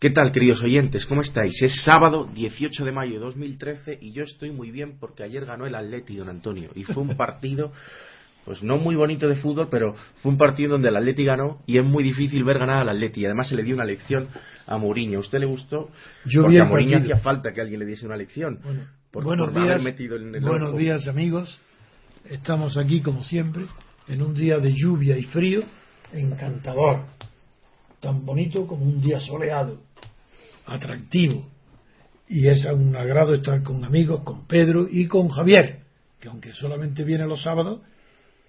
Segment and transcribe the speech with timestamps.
[0.00, 1.04] ¿Qué tal, queridos oyentes?
[1.06, 1.60] ¿Cómo estáis?
[1.60, 5.66] Es sábado 18 de mayo de 2013 y yo estoy muy bien porque ayer ganó
[5.66, 6.70] el Atleti, don Antonio.
[6.76, 7.72] Y fue un partido,
[8.44, 11.78] pues no muy bonito de fútbol, pero fue un partido donde el Atleti ganó y
[11.78, 13.22] es muy difícil ver ganar al Atleti.
[13.22, 14.28] Y además se le dio una lección
[14.68, 15.18] a Mourinho.
[15.18, 15.90] ¿A usted le gustó?
[16.26, 18.60] Yo porque a Mourinho hacía falta que alguien le diese una lección.
[18.62, 20.78] Bueno, por- buenos por días, metido en el buenos ojo.
[20.78, 21.58] días amigos.
[22.24, 23.64] Estamos aquí como siempre
[24.06, 25.62] en un día de lluvia y frío
[26.12, 27.04] encantador,
[28.00, 29.80] tan bonito como un día soleado,
[30.66, 31.46] atractivo.
[32.28, 35.80] Y es un agrado estar con amigos, con Pedro y con Javier,
[36.20, 37.80] que aunque solamente viene los sábados,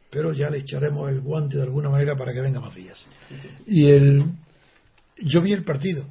[0.10, 3.00] pero ya le echaremos el guante de alguna manera para que venga más días.
[3.68, 4.26] Y el,
[5.22, 6.04] yo vi el partido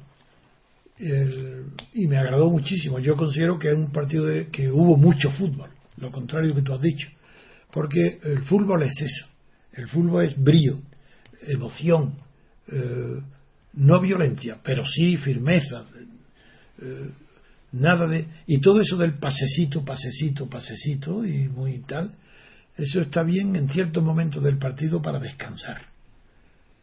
[0.99, 2.99] el- y me agradó muchísimo.
[2.99, 6.73] Yo considero que es un partido de, que hubo mucho fútbol, lo contrario que tú
[6.73, 7.07] has dicho,
[7.71, 9.27] porque el fútbol es eso,
[9.73, 10.79] el fútbol es brío,
[11.43, 12.15] emoción,
[12.71, 13.21] eh,
[13.73, 15.85] no violencia, pero sí firmeza,
[16.81, 17.09] eh,
[17.71, 22.13] nada de y todo eso del pasecito, pasecito, pasecito y muy tal,
[22.77, 25.81] eso está bien en ciertos momentos del partido para descansar.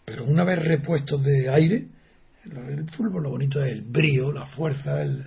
[0.05, 1.87] Pero una vez repuestos de aire,
[2.45, 5.27] el fútbol lo bonito es el brío, la fuerza, el,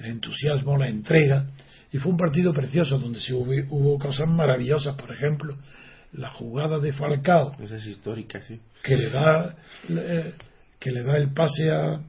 [0.00, 1.46] entusiasmo, la entrega.
[1.92, 5.56] Y fue un partido precioso donde se hubo, hubo cosas maravillosas, por ejemplo,
[6.12, 8.60] la jugada de Falcao, Esa es histórica, sí.
[8.82, 9.54] que le da
[10.78, 12.00] que le da el pase a,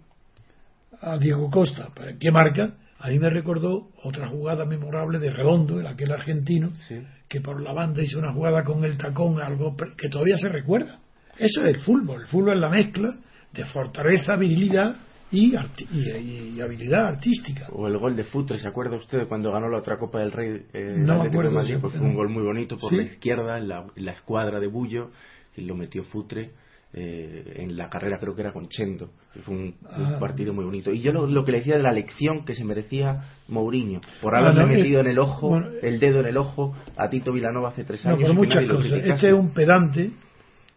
[1.01, 5.79] a Diego Costa para que marca a mí me recordó otra jugada memorable de Redondo
[5.79, 7.01] el aquel argentino Sí.
[7.27, 10.99] que por la banda hizo una jugada con el tacón algo que todavía se recuerda
[11.37, 13.09] eso es el fútbol el fútbol es la mezcla
[13.53, 14.97] de fortaleza virilidad
[15.31, 19.51] y, arti- y- y habilidad artística O el gol de Futre, ¿se acuerda usted cuando
[19.51, 20.49] ganó la otra Copa del Rey?
[20.73, 21.77] eh, el No me Atlético de Madrid?
[21.81, 22.97] Pues fue un gol muy bonito por Sí.
[22.97, 25.11] la izquierda, en la, en la escuadra de Bullo,
[25.55, 26.51] y lo metió Futre
[26.91, 29.11] eh, en la carrera, creo que era con Chendo.
[29.43, 30.17] Fue un, un Ah.
[30.19, 30.91] partido muy bonito.
[30.91, 34.33] Y yo lo, lo que le decía de la lección que se merecía Mourinho, por
[34.33, 37.31] Ah, haberle no, metido en el ojo, bueno, el dedo en el ojo a Tito
[37.31, 38.29] Vilanova hace tres No, años.
[38.29, 38.91] que muchas cosas.
[39.05, 40.09] Este es un pedante,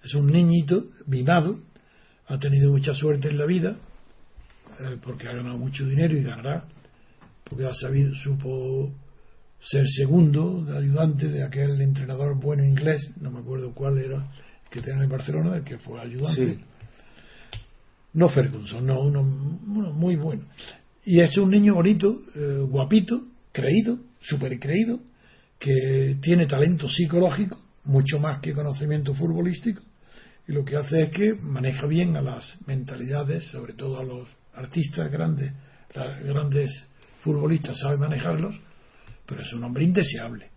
[0.05, 1.61] es un niñito mimado,
[2.27, 3.77] ha tenido mucha suerte en la vida,
[4.81, 6.65] eh, porque ha ganado mucho dinero y ganará,
[7.45, 8.93] porque ha sabido, supo
[9.61, 14.29] ser segundo de ayudante de aquel entrenador bueno inglés, no me acuerdo cuál era,
[14.71, 16.55] que tenía en Barcelona, el que fue ayudante.
[16.55, 16.61] Sí.
[18.15, 20.45] No Ferguson, no, uno, uno muy bueno.
[21.05, 23.23] Y es un niño bonito, eh, guapito,
[23.53, 25.01] creído, súper creído,
[25.59, 29.83] que tiene talento psicológico, mucho más que conocimiento futbolístico,
[30.47, 34.29] y lo que hace es que maneja bien a las mentalidades, sobre todo a los
[34.55, 35.53] artistas grandes,
[35.95, 36.87] los grandes
[37.23, 38.57] futbolistas sabe manejarlos,
[39.27, 40.51] pero es un hombre indeseable.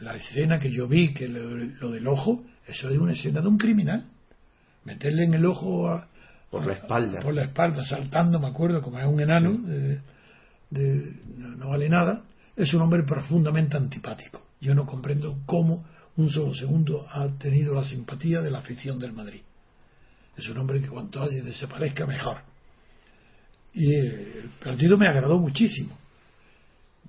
[0.00, 3.58] la escena que yo vi, que lo, del ojo, eso es una escena de un
[3.58, 4.04] criminal.
[4.84, 6.08] Meterle en el ojo a,
[6.50, 7.20] por la espalda.
[7.20, 10.00] por la espalda, saltando, me acuerdo, como es un enano, de,
[11.36, 12.22] no, vale nada.
[12.54, 14.42] Es un hombre profundamente antipático.
[14.60, 15.84] Yo no comprendo cómo
[16.16, 19.42] un solo segundo ha tenido la simpatía de la afición del Madrid.
[20.36, 22.38] Es un hombre que cuanto antes desaparezca mejor.
[23.76, 25.96] Y el partido me agradó muchísimo.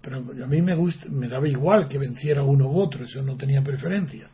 [0.02, 3.38] Pero a mí me, gusta, me daba igual que venciera uno u otro, eso no
[3.38, 4.28] tenía preferencia.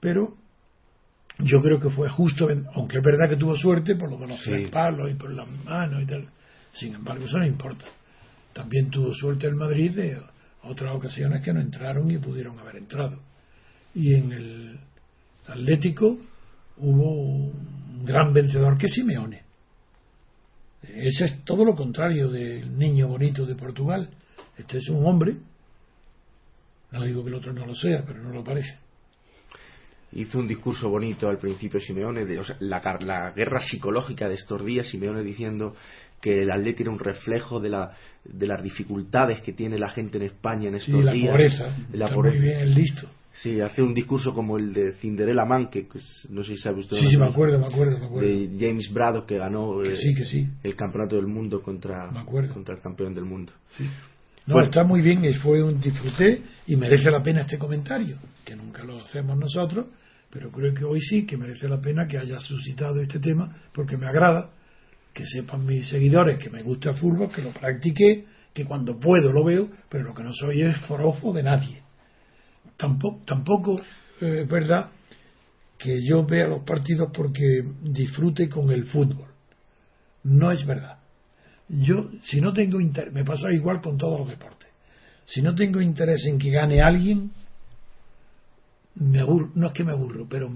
[0.00, 0.34] Pero
[1.40, 4.70] yo creo que fue justo, aunque es verdad que tuvo suerte por lo menos tres
[4.70, 6.26] palos y por las manos y tal.
[6.72, 7.84] Sin embargo, eso no importa.
[8.54, 10.18] También tuvo suerte el Madrid de
[10.62, 13.20] otras ocasiones que no entraron y pudieron haber entrado.
[13.94, 14.80] Y en el
[15.46, 16.18] Atlético
[16.78, 19.47] hubo un gran vencedor que Simeone.
[20.94, 24.08] Ese es todo lo contrario del niño bonito de Portugal.
[24.56, 25.36] Este es un hombre.
[26.90, 28.76] No digo que el otro no lo sea, pero no lo parece.
[30.12, 34.88] Hizo un discurso bonito al principio Simeone de la, la, guerra psicológica de estos días,
[34.88, 35.76] Simeone diciendo
[36.20, 37.92] que el Atleti era un reflejo de, la,
[38.24, 41.30] de las dificultades que tiene la gente en España en estos sí, la días.
[41.30, 41.76] Pobreza.
[41.92, 43.08] La Está muy bien, listo.
[43.42, 46.80] Sí, hace un discurso como el de Cinderella Man, que pues, no sé si sabe
[46.80, 46.96] usted.
[46.96, 48.28] Sí, sí, me acuerdo, me acuerdo, me acuerdo.
[48.28, 50.48] De James Braddock, que ganó eh, sí, que sí.
[50.64, 52.10] el campeonato del mundo contra,
[52.52, 53.52] contra el campeón del mundo.
[53.76, 53.84] Sí.
[54.46, 58.56] No, está muy bien, y fue un disfruté y merece la pena este comentario, que
[58.56, 59.86] nunca lo hacemos nosotros,
[60.30, 63.96] pero creo que hoy sí que merece la pena que haya suscitado este tema, porque
[63.96, 64.50] me agrada
[65.12, 69.30] que sepan mis seguidores que me gusta el fútbol, que lo practiqué, que cuando puedo
[69.30, 71.87] lo veo, pero lo que no soy es forofo de nadie
[72.76, 73.80] tampoco, tampoco
[74.20, 74.90] eh, es verdad
[75.78, 79.28] que yo vea los partidos porque disfrute con el fútbol.
[80.24, 80.98] No es verdad.
[81.68, 84.68] Yo, si no tengo interés, me pasa igual con todos los deportes.
[85.26, 87.30] Si no tengo interés en que gane alguien,
[88.94, 90.50] me aburro, no es que me aburro, pero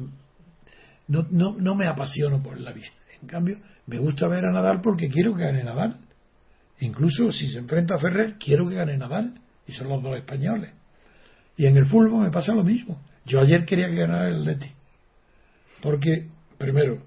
[1.08, 2.98] no, no, no me apasiono por la vista.
[3.20, 5.96] En cambio, me gusta ver a Nadal porque quiero que gane Nadal.
[6.80, 9.34] Incluso si se enfrenta a Ferrer, quiero que gane Nadal.
[9.66, 10.72] Y son los dos españoles.
[11.56, 13.00] Y en el fútbol me pasa lo mismo.
[13.24, 14.70] Yo ayer quería que ganara el Leti.
[15.80, 16.28] Porque,
[16.58, 17.02] primero,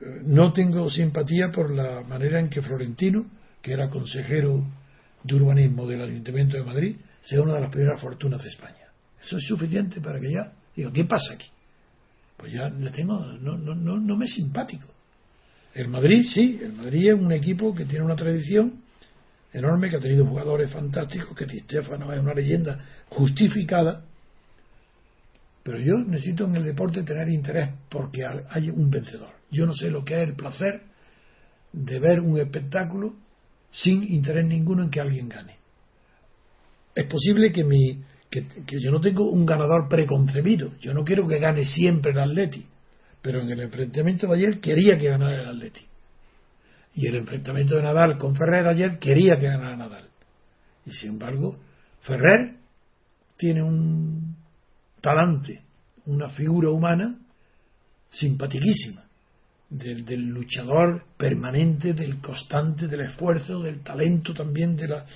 [0.00, 3.26] eh, no tengo simpatía por la manera en que Florentino,
[3.60, 4.64] que era consejero
[5.22, 8.88] de urbanismo del Ayuntamiento de Madrid, sea una de las primeras fortunas de España.
[9.22, 11.46] Eso es suficiente para que ya digo, ¿qué pasa aquí?
[12.36, 14.88] Pues ya le tengo, no, no, no, no me es simpático.
[15.74, 18.81] El Madrid, sí, el Madrid es un equipo que tiene una tradición
[19.52, 24.04] enorme, que ha tenido jugadores fantásticos, que Di Stefano es una leyenda justificada,
[25.62, 29.30] pero yo necesito en el deporte tener interés porque hay un vencedor.
[29.50, 30.82] Yo no sé lo que es el placer
[31.72, 33.14] de ver un espectáculo
[33.70, 35.56] sin interés ninguno en que alguien gane.
[36.94, 38.44] Es posible que, mi, que,
[38.80, 40.72] yo no tengo un ganador preconcebido.
[40.80, 42.66] Yo no quiero que gane siempre el Atleti.
[43.22, 45.80] Pero en el enfrentamiento de ayer quería que ganara el Atleti.
[46.94, 50.08] Y el enfrentamiento de Nadal con Ferrer ayer quería que ganara Nadal.
[50.84, 51.58] Y sin embargo,
[52.02, 52.56] Ferrer
[53.36, 54.36] tiene un
[55.00, 55.62] talante,
[56.06, 57.18] una figura humana
[58.10, 59.04] simpaticísima,
[59.70, 65.06] del, luchador permanente, del constante, del esfuerzo, del talento también de la,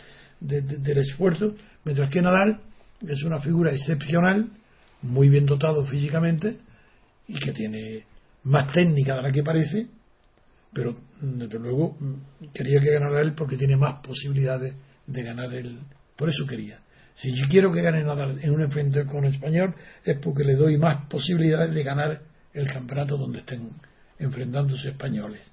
[0.40, 2.60] del esfuerzo, mientras que Nadal
[3.06, 4.48] es una figura excepcional,
[5.02, 6.56] muy bien dotado físicamente
[7.28, 8.04] y que tiene
[8.44, 9.88] más técnica de la que parece
[10.76, 11.96] pero desde luego
[12.52, 15.80] quería que ganara él porque tiene más posibilidades de ganar él.
[16.14, 16.80] Por eso quería.
[17.14, 20.76] Si yo quiero que gane Nadal en un enfrentamiento con español es porque le doy
[20.76, 22.20] más posibilidades de ganar
[22.52, 23.70] el campeonato donde estén
[24.18, 25.50] enfrentándose españoles.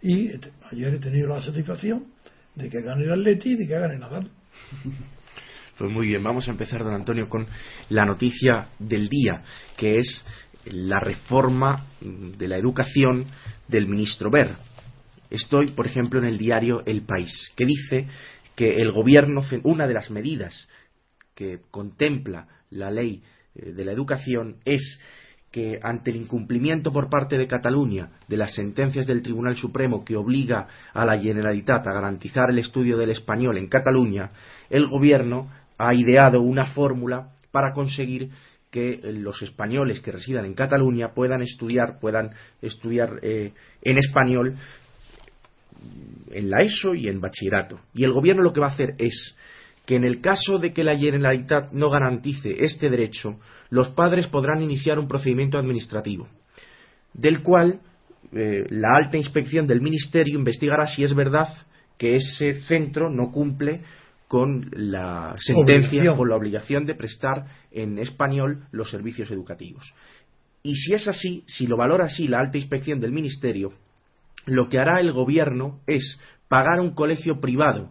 [0.00, 0.30] Y
[0.70, 2.06] ayer he tenido la satisfacción
[2.54, 4.30] de que gane el Atleti y de que gane Nadal.
[5.76, 7.46] Pues muy bien, vamos a empezar, don Antonio, con
[7.88, 9.42] la noticia del día,
[9.76, 10.24] que es
[10.66, 13.26] la reforma de la educación
[13.68, 14.54] del ministro Ver.
[15.30, 18.06] Estoy, por ejemplo, en el diario El País, que dice
[18.54, 20.68] que el gobierno, una de las medidas
[21.34, 23.22] que contempla la ley
[23.54, 25.00] eh, de la educación es
[25.50, 30.16] que ante el incumplimiento por parte de Cataluña de las sentencias del Tribunal Supremo que
[30.16, 34.30] obliga a la Generalitat a garantizar el estudio del español en Cataluña,
[34.70, 38.30] el Gobierno ha ideado una fórmula para conseguir
[38.72, 42.30] que los españoles que residan en Cataluña puedan estudiar, puedan
[42.62, 43.52] estudiar eh,
[43.82, 44.56] en español
[46.30, 47.80] en la ESO y en bachillerato.
[47.92, 49.36] Y el gobierno lo que va a hacer es
[49.84, 53.38] que en el caso de que la Generalitat no garantice este derecho,
[53.68, 56.28] los padres podrán iniciar un procedimiento administrativo,
[57.12, 57.80] del cual
[58.32, 61.48] eh, la alta inspección del Ministerio investigará si es verdad
[61.98, 63.82] que ese centro no cumple
[64.32, 66.16] con la sentencia, Obligación.
[66.16, 69.92] con la obligación de prestar en español los servicios educativos.
[70.62, 73.72] Y si es así, si lo valora así la alta inspección del Ministerio,
[74.46, 77.90] lo que hará el Gobierno es pagar un colegio privado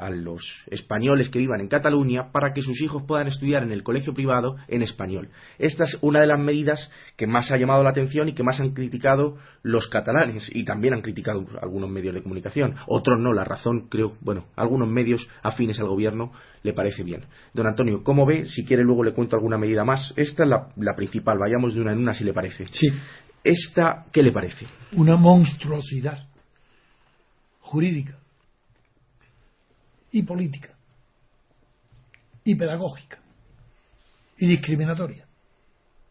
[0.00, 3.82] a los españoles que vivan en Cataluña para que sus hijos puedan estudiar en el
[3.82, 5.28] colegio privado en español.
[5.58, 8.58] Esta es una de las medidas que más ha llamado la atención y que más
[8.60, 12.74] han criticado los catalanes y también han criticado algunos medios de comunicación.
[12.86, 17.24] Otros no, la razón creo, bueno, algunos medios afines al gobierno le parece bien.
[17.54, 18.46] Don Antonio, ¿cómo ve?
[18.46, 20.12] Si quiere luego le cuento alguna medida más.
[20.16, 22.66] Esta es la, la principal, vayamos de una en una si le parece.
[22.72, 22.88] Sí,
[23.44, 24.66] Esta, ¿qué le parece?
[24.92, 26.26] una monstruosidad
[27.60, 28.19] jurídica
[30.12, 30.74] y política
[32.44, 33.18] y pedagógica
[34.38, 35.26] y discriminatoria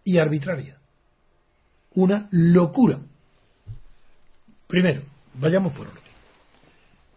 [0.04, 0.78] y arbitraria.
[1.96, 3.00] Una locura.
[4.68, 5.04] Primero,
[5.34, 6.04] vayamos por orden.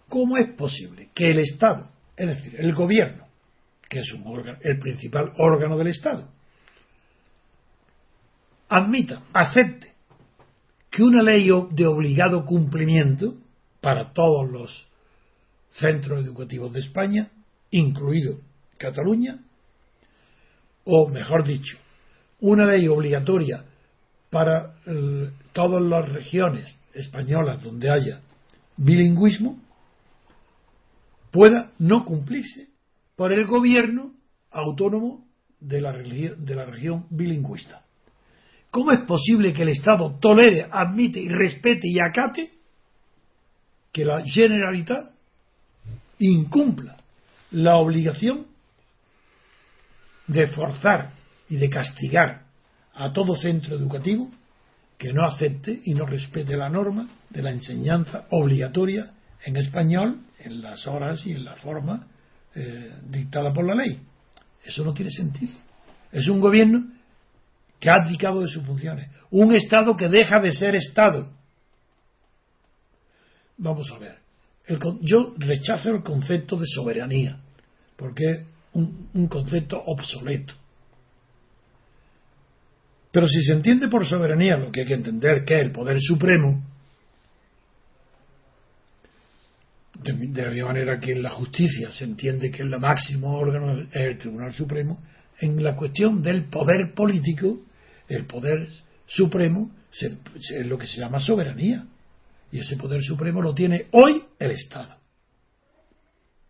[0.08, 3.26] ¿Cómo es posible que el Estado, es decir, el gobierno,
[3.88, 6.28] que es un órgano- el principal órgano del Estado,
[8.68, 9.92] admita, acepte
[10.90, 13.34] que una ley de obligado cumplimiento
[13.80, 14.86] para todos los
[15.72, 17.30] centros educativos de España,
[17.70, 18.38] incluido
[18.78, 19.38] Cataluña,
[20.84, 21.78] o mejor dicho,
[22.40, 23.64] una ley obligatoria
[24.30, 28.20] para eh, todas las regiones españolas donde haya
[28.76, 29.60] bilingüismo,
[31.30, 32.68] pueda no cumplirse
[33.16, 34.12] por el gobierno
[34.50, 35.24] autónomo
[35.60, 37.82] de la, de la región bilingüista.
[38.70, 42.50] ¿Cómo es posible que el Estado tolere, admite y respete y acate
[43.92, 45.11] que la Generalitat
[46.30, 46.96] incumpla
[47.50, 48.46] la obligación
[50.26, 51.12] de forzar
[51.48, 52.42] y de castigar
[52.94, 54.30] a todo centro educativo
[54.98, 59.12] que no acepte y no respete la norma de la enseñanza obligatoria
[59.44, 62.06] en español en las horas y en la forma
[62.54, 64.00] eh, dictada por la ley.
[64.64, 65.54] Eso no tiene sentido.
[66.12, 66.84] Es un gobierno
[67.80, 69.10] que ha abdicado de sus funciones.
[69.30, 71.32] Un Estado que deja de ser Estado.
[73.56, 74.21] Vamos a ver.
[75.00, 77.38] Yo rechazo el concepto de soberanía,
[77.96, 78.40] porque es
[78.72, 80.54] un, concepto obsoleto.
[83.10, 85.98] Pero si se entiende por soberanía lo que hay que entender que es el poder
[86.00, 86.64] supremo,
[89.94, 93.82] de, de la misma manera que en la justicia se entiende que el máximo órgano
[93.82, 95.02] es el Tribunal Supremo,
[95.40, 97.60] en la cuestión del poder político,
[98.08, 98.68] el poder
[99.06, 101.86] supremo es lo que se llama soberanía.
[102.52, 104.96] Y ese poder supremo lo tiene hoy el Estado.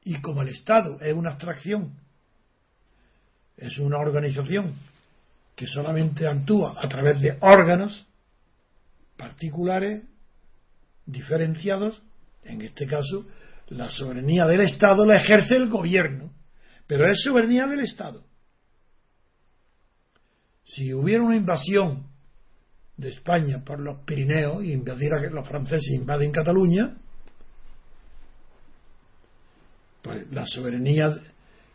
[0.05, 1.97] Y como el Estado es una abstracción,
[3.57, 4.75] es una organización
[5.55, 8.05] que solamente actúa a través de órganos
[9.17, 10.03] particulares,
[11.07, 12.03] diferenciados,
[12.43, 13.27] en este caso,
[13.69, 16.33] la soberanía del Estado la ejerce el gobierno,
[16.89, 18.25] pero es soberanía del Estado.
[20.65, 22.12] Si hubiera una invasión
[23.03, 26.97] de España por los Pirineos y invadiera que los franceses invaden Cataluña,
[30.03, 31.19] pues la soberanía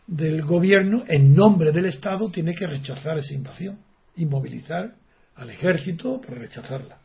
[0.06, 3.78] del gobierno, en nombre del Estado, tiene que rechazar esa invasión
[4.16, 4.94] y movilizar
[5.36, 6.98] al ejército para rechazarla.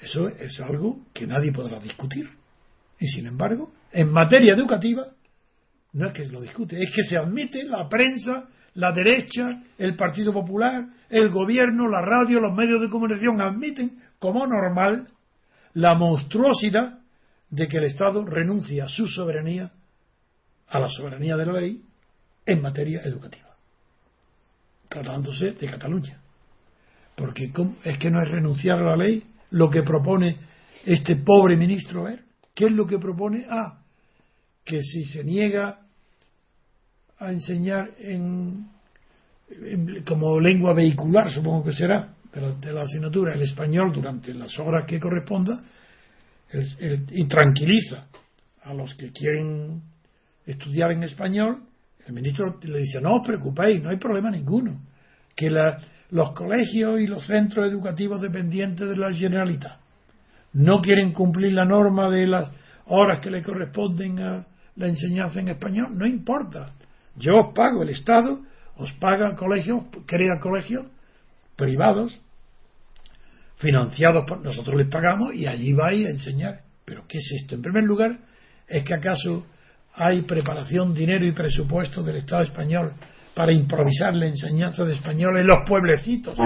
[0.00, 2.28] Eso es algo que nadie podrá discutir.
[2.98, 5.06] Y sin embargo, en materia educativa,
[5.92, 10.32] no es que lo discute, es que se admite la prensa, la derecha, el Partido
[10.32, 15.06] Popular, el gobierno, la radio, los medios de comunicación admiten como normal
[15.74, 16.98] la monstruosidad
[17.50, 19.70] de que el Estado renuncie a su soberanía,
[20.68, 21.82] a la soberanía de la ley,
[22.46, 23.48] en materia educativa,
[24.88, 26.20] tratándose de Cataluña.
[27.14, 27.52] Porque
[27.84, 30.36] es que no es renunciar a la ley lo que propone
[30.84, 32.00] este pobre ministro.
[32.00, 33.46] A ver, ¿qué es lo que propone?
[33.48, 33.78] Ah,
[34.64, 35.83] que si se niega
[37.18, 38.66] a enseñar en,
[40.06, 44.98] como lengua vehicular, supongo que será, de la, asignatura, el español durante las horas que
[44.98, 45.62] corresponda,
[46.50, 48.06] el- y tranquiliza
[48.64, 49.82] a los que quieren
[50.46, 51.62] estudiar en español,
[52.06, 54.80] el ministro le dice, no os preocupéis, no hay problema ninguno,
[55.36, 55.78] que la-
[56.10, 59.78] los colegios y los centros educativos dependientes de la Generalitat
[60.54, 62.50] no quieren cumplir la norma de las
[62.86, 66.72] horas que le corresponden a la enseñanza en español, no importa.
[67.16, 68.40] Yo os pago, el Estado
[68.76, 70.86] os paga colegios, crea colegios
[71.56, 72.20] privados,
[73.56, 76.60] financiados por nosotros les pagamos y allí vais a enseñar.
[76.84, 77.54] Pero ¿qué es esto?
[77.54, 78.18] En primer lugar,
[78.68, 79.46] ¿es que acaso
[79.94, 82.92] hay preparación, dinero y presupuesto del Estado español
[83.34, 86.36] para improvisar la enseñanza de español en los pueblecitos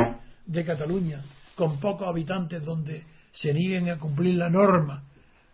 [0.47, 1.23] de Cataluña,
[1.55, 5.03] con pocos habitantes donde se nieguen a cumplir la norma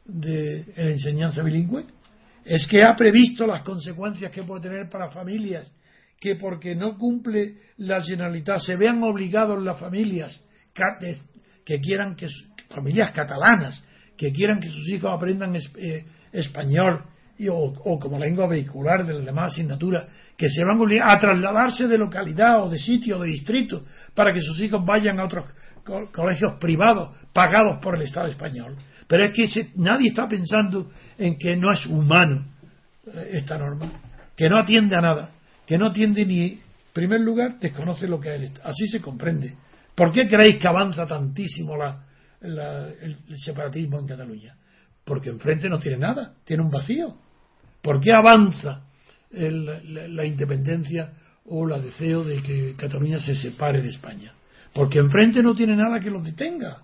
[0.05, 1.85] de enseñanza bilingüe?
[2.45, 5.73] Es que ha previsto las consecuencias que puede tener para familias
[6.21, 10.43] que porque no cumple la Generalitat se vean obligados las familias
[11.65, 12.29] que quieran que
[12.71, 13.85] familias catalanas
[14.17, 17.05] que quieran que sus hijos aprendan eh, español
[17.51, 22.63] o, como lengua vehicular de las demás asignaturas, que se van a trasladarse de localidad
[22.63, 25.45] o de sitio o de distrito para que sus hijos vayan a otros
[26.13, 28.77] colegios privados pagados por el Estado español.
[29.07, 32.47] Pero es que nadie está pensando en que no es humano
[33.07, 33.91] eh, esta norma,
[34.37, 35.31] que no atiende a nada,
[35.67, 36.61] que no atiende ni, en
[36.93, 38.53] primer lugar, desconoce lo que es.
[38.65, 39.55] Así se comprende.
[39.95, 41.75] ¿Por qué creéis que avanza tantísimo
[42.41, 44.55] el separatismo en Cataluña?
[45.05, 47.15] Porque enfrente no tiene nada, tiene un vacío.
[47.85, 48.81] ¿Por qué avanza
[49.31, 51.13] la, independencia
[51.45, 54.33] o el deseo de que Cataluña se separe de España?
[54.73, 56.79] Porque enfrente no tiene nada que los detenga.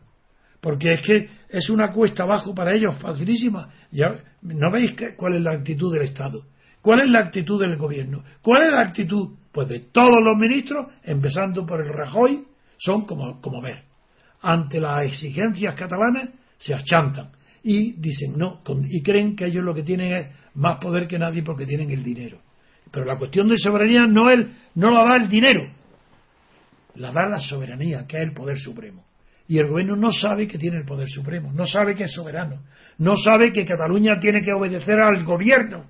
[0.60, 3.70] Porque es que es una cuesta abajo para ellos facilísima.
[3.90, 6.42] Ya, ¿No veis cuál es la actitud del Estado?
[6.82, 8.22] ¿Cuál es la actitud del gobierno?
[8.42, 9.30] ¿Cuál es la actitud?
[9.52, 12.44] Pues de todos los ministros, empezando por el Rajoy,
[12.76, 13.84] son como, como ver.
[14.42, 16.28] Ante las exigencias catalanas
[16.58, 17.30] se achantan
[17.62, 21.42] y dicen no, y creen que ellos lo que tienen es más poder que nadie
[21.42, 22.38] porque tienen el dinero.
[22.90, 25.70] Pero la cuestión de soberanía no, es, no la da el dinero,
[26.96, 29.04] la da la soberanía, que es el poder supremo.
[29.46, 32.62] Y el gobierno no sabe que tiene el poder supremo, no sabe que es soberano,
[32.98, 35.86] no sabe que Cataluña tiene que obedecer al gobierno,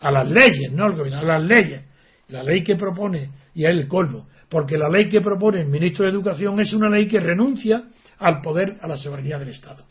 [0.00, 1.82] a las leyes, no al gobierno, a las leyes.
[2.28, 6.04] La ley que propone, y es el colmo, porque la ley que propone el ministro
[6.04, 7.84] de Educación es una ley que renuncia
[8.18, 9.84] al poder, a la soberanía del Estado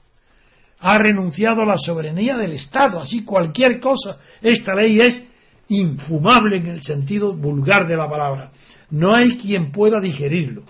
[0.86, 4.18] ha renunciado a la soberanía del Estado, así cualquier cosa.
[4.42, 5.25] Esta ley es
[5.70, 8.52] infumable en el sentido vulgar de la palabra.
[8.92, 10.63] No hay quien pueda digerirlo.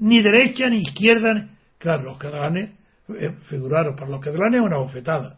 [0.00, 1.48] Ni derecha ni izquierda.
[1.78, 2.72] Claro, los catalanes,
[3.16, 5.36] eh, figuraros, para los catalanes es una bofetada,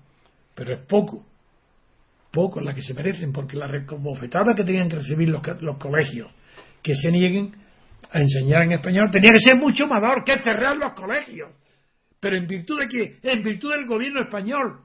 [0.55, 1.23] pero es poco.
[2.33, 6.29] Poco la que se merecen, porque la bofetada que tenían que recibir los, los colegios
[6.83, 7.55] que se nieguen
[8.11, 11.51] a enseñar en español tenía que ser mucho mayor que cerrar los colegios
[12.25, 14.81] pero en virtud de que, en virtud del gobierno español,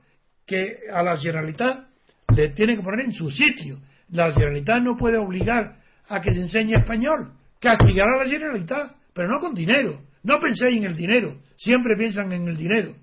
[0.46, 1.88] que a la Generalitat
[2.36, 3.80] le tiene que poner en su sitio.
[4.10, 5.78] La Generalitat no puede obligar
[6.10, 10.02] a que se enseñe español, castigar a la Generalitat, pero no con dinero.
[10.22, 12.94] No penséis en el dinero, siempre piensan en el dinero.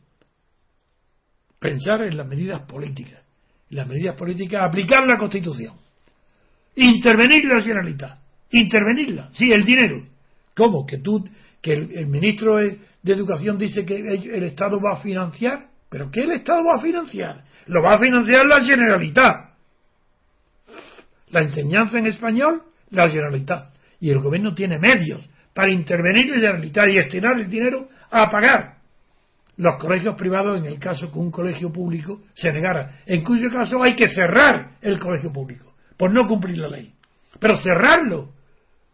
[1.58, 3.22] Pensar en las medidas políticas.
[3.70, 5.76] Las medidas políticas, aplicar la Constitución.
[6.74, 8.18] Intervenir la Generalitat.
[8.50, 9.30] Intervenirla.
[9.32, 10.06] Sí, el dinero.
[10.54, 10.84] ¿Cómo?
[10.84, 11.26] Que tú
[11.62, 15.68] que el, ministro de Educación dice que el, Estado va a financiar.
[15.88, 17.44] ¿Pero qué el Estado va a financiar?
[17.66, 19.54] Lo va a financiar la Generalitat.
[21.30, 23.74] La enseñanza en español, la Generalitat.
[24.00, 28.30] Y el gobierno tiene medios para intervenir en la Generalitat y destinar el dinero a
[28.30, 28.76] pagar
[29.56, 32.98] los colegios privados en el caso que un colegio público se negara.
[33.06, 36.92] En cuyo caso hay que cerrar el colegio público por no cumplir la ley.
[37.40, 38.30] Pero cerrarlo.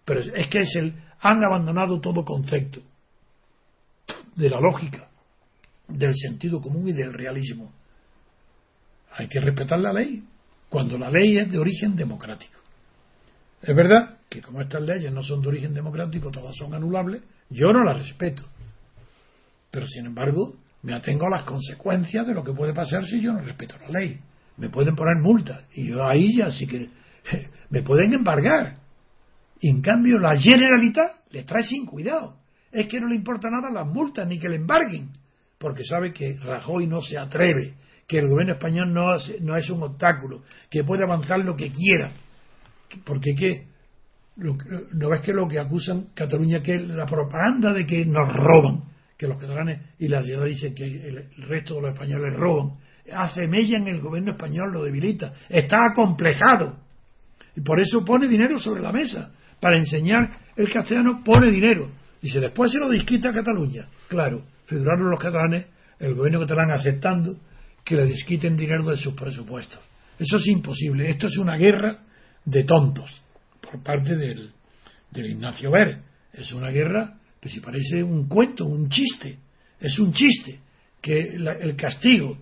[0.04, 2.80] Pero es que es el han abandonado todo concepto
[4.34, 5.08] de la lógica,
[5.86, 7.72] del sentido común y del realismo.
[9.12, 10.24] Hay que respetar la ley
[10.68, 12.58] cuando la ley es de origen democrático.
[13.62, 17.72] Es verdad que como estas leyes no son de origen democrático, todas son anulables, yo
[17.72, 18.42] no las respeto.
[19.70, 23.32] Pero sin embargo, me atengo a las consecuencias de lo que puede pasar si yo
[23.32, 24.18] no respeto la ley.
[24.56, 26.88] Me pueden poner multas y yo ahí ya sí que
[27.70, 28.81] me pueden embargar
[29.68, 32.36] en cambio la Generalitat le trae sin cuidado.
[32.70, 35.10] Es que no le importa nada las multas ni que le embarguen,
[35.58, 37.74] porque sabe que Rajoy no se atreve,
[38.06, 42.10] que el gobierno español no, no es un obstáculo, que puede avanzar lo que quiera.
[43.04, 43.66] Porque qué,
[44.36, 48.84] no ves que lo que acusan Cataluña que es la propaganda de que nos roban,
[49.16, 52.78] que los catalanes y la ciudad dicen que el, resto de los españoles roban,
[53.14, 56.78] hace mella en el gobierno español, lo debilita, está acomplejado.
[57.54, 61.88] Y por eso pone dinero sobre la mesa para enseñar el castellano pone dinero.
[62.20, 63.86] Dice, después se lo disquita a Cataluña.
[64.08, 65.66] Claro, figuraron los catalanes,
[66.00, 67.36] el gobierno catalán aceptando
[67.84, 69.78] que le disquiten dinero de sus presupuestos.
[70.18, 71.08] Eso es imposible.
[71.08, 71.96] Esto es una guerra
[72.44, 73.22] de tontos
[73.60, 74.50] por parte del,
[75.12, 76.00] del Ignacio Ver.
[76.32, 79.38] Es una guerra que si parece un cuento, un chiste.
[79.78, 80.58] Es un chiste
[81.00, 82.36] que el castigo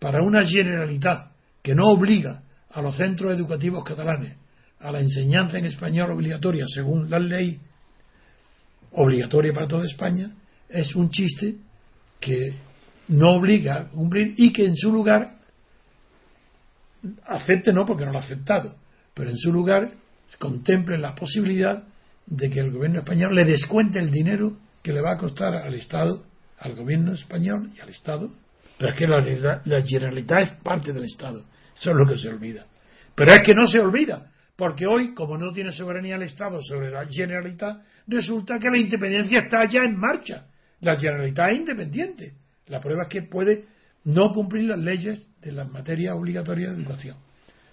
[0.00, 1.30] para una generalidad
[1.62, 4.36] que no obliga a los centros educativos catalanes
[4.80, 7.60] a la enseñanza en español obligatoria según la ley
[8.92, 10.30] obligatoria para toda España
[10.68, 11.56] es un chiste
[12.18, 12.54] que
[13.08, 15.36] no obliga a cumplir y que en su lugar
[17.26, 18.76] acepte no porque no lo ha aceptado
[19.14, 19.92] pero en su lugar
[20.38, 21.84] contemple la posibilidad
[22.26, 25.74] de que el gobierno español le descuente el dinero que le va a costar al
[25.74, 26.24] Estado
[26.58, 28.30] al gobierno español y al Estado
[28.80, 29.20] pero es que la,
[29.66, 31.44] la es parte del Estado
[31.76, 32.64] Eso es lo que se olvida.
[33.14, 34.30] Pero es que no se olvida,
[34.60, 39.40] porque hoy, como no tiene soberanía el Estado sobre la Generalitat, resulta que la independencia
[39.40, 40.48] está ya en marcha.
[40.80, 42.34] La Generalitat es independiente.
[42.66, 43.64] La prueba es que puede
[44.04, 47.16] no cumplir las leyes de las materias obligatorias de educación.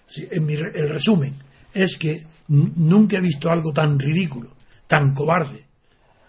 [0.08, 1.34] el resumen
[1.74, 4.54] es que nunca he visto algo tan ridículo,
[4.86, 5.64] tan cobarde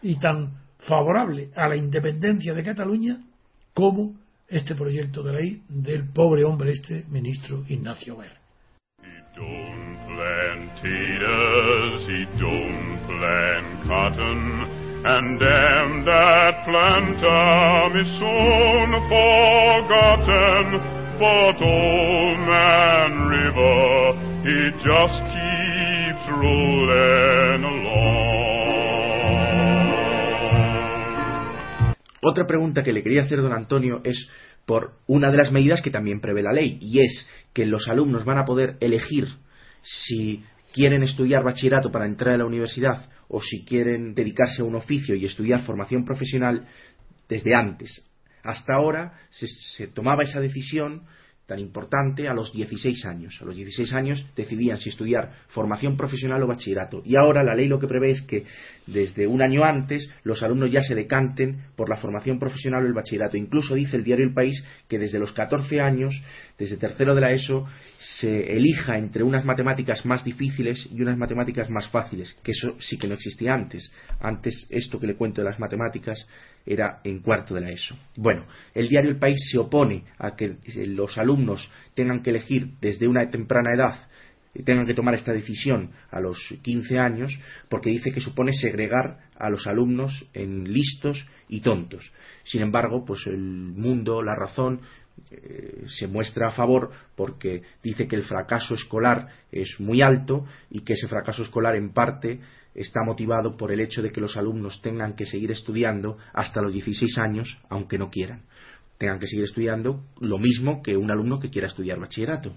[0.02, 3.18] y tan favorable a la independencia de Cataluña
[3.74, 4.14] como
[4.50, 8.18] este proyecto de ley del pobre hombre este ministro Ignacio
[9.40, 9.70] Ver.
[15.02, 20.66] And damn that planter is soon forgotten,
[21.18, 28.10] but old man River, he just keeps rolling along.
[32.22, 34.30] Otra pregunta que le quería hacer don Antonio es
[34.66, 38.26] por una de las medidas que también prevé la ley, y es que los alumnos
[38.26, 39.28] van a poder elegir
[39.82, 40.44] si
[40.74, 45.16] quieren estudiar bachillerato para entrar a la universidad o si quieren dedicarse a un oficio
[45.16, 46.68] y estudiar formación profesional
[47.28, 48.06] desde antes.
[48.44, 51.04] Hasta ahora se, se tomaba esa decisión
[51.50, 53.40] tan importante a los 16 años.
[53.42, 57.02] A los 16 años decidían si estudiar formación profesional o bachillerato.
[57.04, 58.46] Y ahora la ley lo que prevé es que
[58.86, 62.94] desde un año antes los alumnos ya se decanten por la formación profesional o el
[62.94, 63.36] bachillerato.
[63.36, 66.14] Incluso dice el diario El País que desde los 14 años,
[66.58, 67.66] desde tercero de la ESO,
[67.98, 73.00] se elija entre unas matemáticas más difíciles y unas matemáticas más fáciles, que eso sí
[73.00, 73.92] que no existía antes.
[74.20, 76.28] Antes esto que le cuento de las matemáticas
[76.70, 77.98] era en cuarto de la ESO.
[78.16, 83.08] Bueno, el diario El País se opone a que los alumnos tengan que elegir desde
[83.08, 84.08] una temprana edad
[84.64, 89.50] tengan que tomar esta decisión a los 15 años porque dice que supone segregar a
[89.50, 92.12] los alumnos en listos y tontos.
[92.44, 94.82] Sin embargo, pues el mundo, la razón,
[95.32, 100.82] eh, se muestra a favor porque dice que el fracaso escolar es muy alto y
[100.82, 102.40] que ese fracaso escolar en parte
[102.76, 106.74] está motivado por el hecho de que los alumnos tengan que seguir estudiando hasta los
[106.74, 108.44] 16 años, aunque no quieran.
[108.98, 112.54] Tengan que seguir estudiando lo mismo que un alumno que quiera estudiar bachillerato.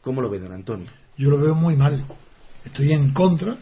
[0.00, 0.88] ¿Cómo lo ve don Antonio?
[1.16, 2.04] Yo lo veo muy mal.
[2.64, 3.56] Estoy en contra,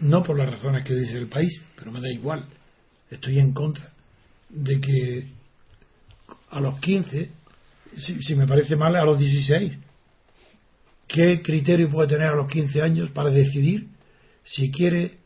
[0.00, 2.44] no por las razones que dice el país, pero me da igual.
[3.10, 3.90] Estoy en contra
[4.48, 5.28] de que
[6.50, 7.30] a los 15,
[7.96, 9.78] si, si me parece mal, a los 16,
[11.08, 13.88] ¿qué criterio puede tener a los 15 años para decidir
[14.52, 15.18] si quiere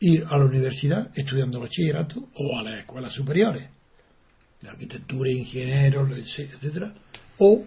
[0.00, 3.70] ir a la universidad estudiando bachillerato o a las escuelas superiores
[4.60, 6.92] de arquitectura, ingenieros, etcétera,
[7.38, 7.64] o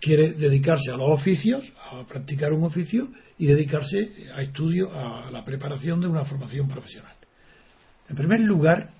[0.00, 5.44] quiere dedicarse a los oficios, a practicar un oficio y dedicarse a estudio, a la
[5.44, 7.14] preparación de una formación profesional.
[8.08, 8.90] En primer lugar,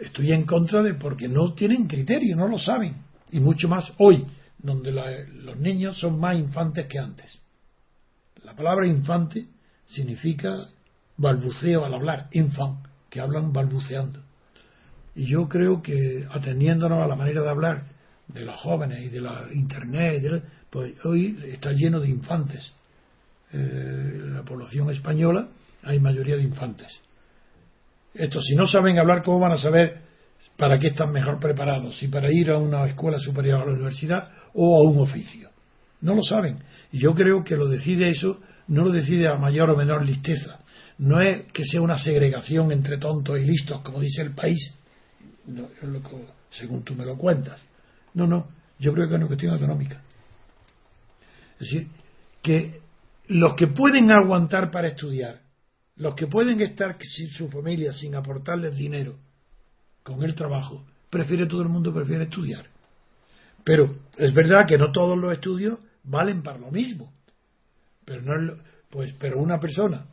[0.00, 2.96] estoy en contra de porque no tienen criterio, no lo saben,
[3.30, 4.26] y mucho más hoy,
[4.58, 7.40] donde los niños son más infantes que antes.
[8.42, 9.46] La palabra infante
[9.86, 10.68] significa
[11.16, 14.20] balbuceo al hablar, infant, que hablan balbuceando.
[15.14, 17.84] Y yo creo que atendiéndonos a la manera de hablar
[18.28, 22.74] de los jóvenes y de la internet, pues hoy está lleno de infantes.
[23.52, 25.48] Eh, la población española
[25.84, 27.00] hay mayoría de infantes.
[28.12, 30.00] Estos, si no saben hablar, ¿cómo van a saber
[30.56, 31.98] para qué están mejor preparados?
[31.98, 35.50] Si para ir a una escuela superior a la universidad o a un oficio.
[36.00, 36.58] No lo saben.
[36.92, 40.58] Y yo creo que lo decide eso no lo decide a mayor o menor listeza.
[40.98, 44.74] No es que sea una segregación entre tontos y listos, como dice el país,
[46.50, 47.62] según tú me lo cuentas.
[48.14, 48.48] No, no,
[48.78, 50.02] yo creo que es una cuestión económica.
[51.60, 51.88] Es decir,
[52.42, 52.80] que
[53.28, 55.40] los que pueden aguantar para estudiar,
[55.96, 59.16] los que pueden estar sin su familia sin aportarles dinero
[60.02, 62.66] con el trabajo, prefiere todo el mundo prefiere estudiar.
[63.64, 67.12] Pero es verdad que no todos los estudios valen para lo mismo
[68.06, 68.54] pero no
[68.88, 70.06] pues pero una persona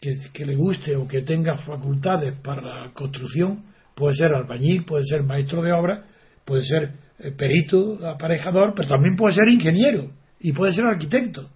[0.00, 3.64] que, le guste o que tenga facultades para la construcción
[3.94, 6.04] puede ser albañil puede ser maestro de obra
[6.44, 11.48] puede ser eh, perito aparejador pero también puede ser ingeniero y puede ser arquitecto.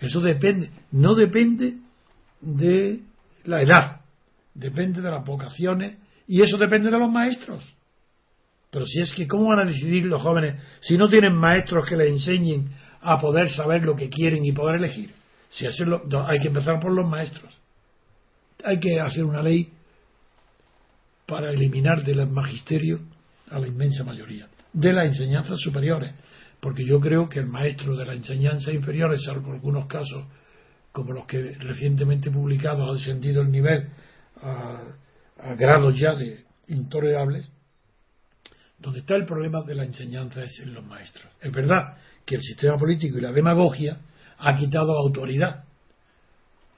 [0.00, 1.76] Eso depende no depende
[2.40, 3.00] de
[3.44, 4.00] la edad
[4.54, 7.64] depende de las vocaciones y eso depende de los maestros.
[8.70, 11.96] Pero si es que cómo van a decidir los jóvenes si no tienen maestros que
[11.96, 15.12] les enseñen a poder saber lo que quieren y poder elegir.
[15.50, 17.52] Si hacerlo, hay que empezar por los maestros.
[18.64, 19.72] Hay que hacer una ley
[21.26, 23.00] para eliminar del magisterio
[23.50, 26.14] a la inmensa mayoría de las enseñanzas superiores,
[26.60, 30.24] porque yo creo que el maestro de la enseñanza inferior, salvo algunos casos
[30.92, 33.88] como los que recientemente publicados ha descendido el nivel
[34.40, 34.80] a,
[35.38, 37.50] a grados ya de intolerables,
[38.78, 41.32] donde está el problema de la enseñanza es en los maestros.
[41.40, 43.98] Es verdad que el sistema político y la demagogia
[44.38, 45.64] ha quitado autoridad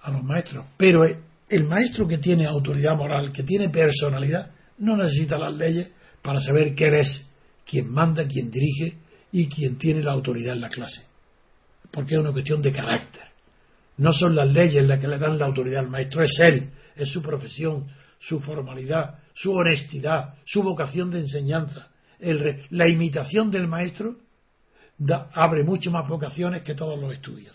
[0.02, 0.66] a los maestros.
[0.76, 1.04] Pero
[1.48, 5.90] el maestro que tiene autoridad moral, que tiene personalidad, no necesita las leyes
[6.22, 7.30] para saber quién es
[7.64, 8.98] quien manda, quien dirige
[9.32, 11.02] y quien tiene la autoridad en la clase.
[11.90, 13.22] Porque es una cuestión de carácter.
[13.96, 17.08] No son las leyes las que le dan la autoridad al maestro, es él, es
[17.08, 17.86] su profesión,
[18.18, 21.88] su formalidad, su honestidad, su vocación de enseñanza.
[22.70, 24.16] la imitación del maestro
[25.34, 27.54] abre mucho más vocaciones que todos los estudios.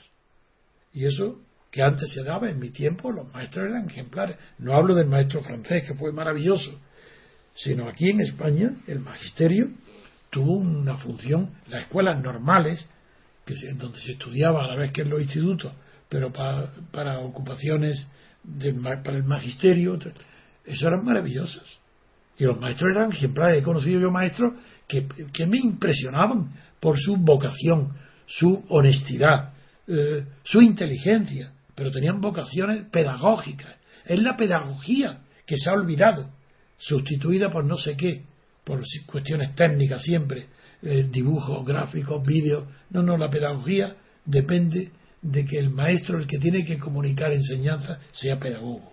[0.94, 1.40] Y eso
[1.72, 4.38] que antes se daba en mi tiempo, los maestros eran ejemplares.
[4.58, 6.72] No hablo del maestro francés, que fue maravilloso,
[7.56, 9.70] sino aquí en España el magisterio
[10.30, 12.88] tuvo una función, las escuelas normales,
[13.46, 15.74] que donde se estudiaba a la vez que en los institutos,
[16.08, 18.08] pero para, para ocupaciones
[19.04, 19.98] para el magisterio,
[20.66, 21.80] eso eran maravillosas.
[22.38, 23.60] Y los maestros eran ejemplares.
[23.60, 24.54] He conocido yo maestros
[24.90, 27.94] que, me impresionaban por su vocación,
[28.26, 29.54] su honestidad,
[29.88, 33.76] eh, su inteligencia, pero tenían vocaciones pedagógicas.
[34.06, 36.30] Es la pedagogía que se ha olvidado,
[36.78, 38.24] sustituida por no sé qué,
[38.64, 40.48] por cuestiones técnicas siempre,
[40.82, 42.68] eh, dibujos, gráficos, vídeos.
[42.90, 48.00] No, no, la pedagogía depende de que el maestro, el que tiene que comunicar enseñanza,
[48.12, 48.92] sea pedagogo.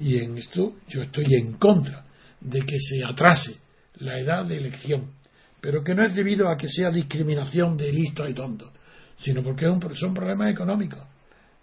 [0.00, 2.04] Y en esto yo estoy en contra
[2.40, 3.63] de que se atrase
[3.96, 5.12] la edad de elección,
[5.60, 8.70] pero que no es debido a que sea discriminación de listos y tontos,
[9.16, 11.06] sino porque son problemas económicos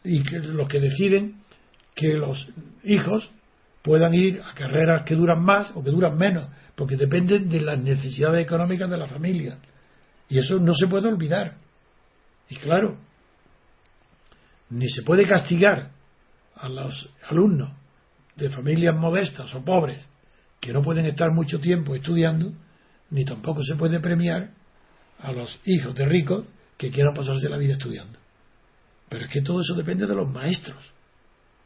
[0.04, 1.42] y que los que deciden
[1.96, 2.50] que los
[2.84, 3.32] hijos
[3.82, 7.80] puedan ir a carreras que duran más o que duran menos, porque dependen de las
[7.80, 9.58] necesidades económicas de la familia.
[10.30, 11.58] Y eso no se puede olvidar.
[12.50, 12.98] Y claro,
[14.70, 15.92] ni se puede castigar
[16.56, 17.72] a los alumnos
[18.36, 20.06] de familias modestas o pobres
[20.62, 22.54] que no pueden estar mucho tiempo estudiando,
[23.10, 24.52] ni tampoco se puede premiar
[25.20, 26.46] a los hijos de ricos
[26.78, 28.18] que quieran pasarse la vida estudiando.
[29.10, 30.78] Pero es que todo eso depende de los maestros.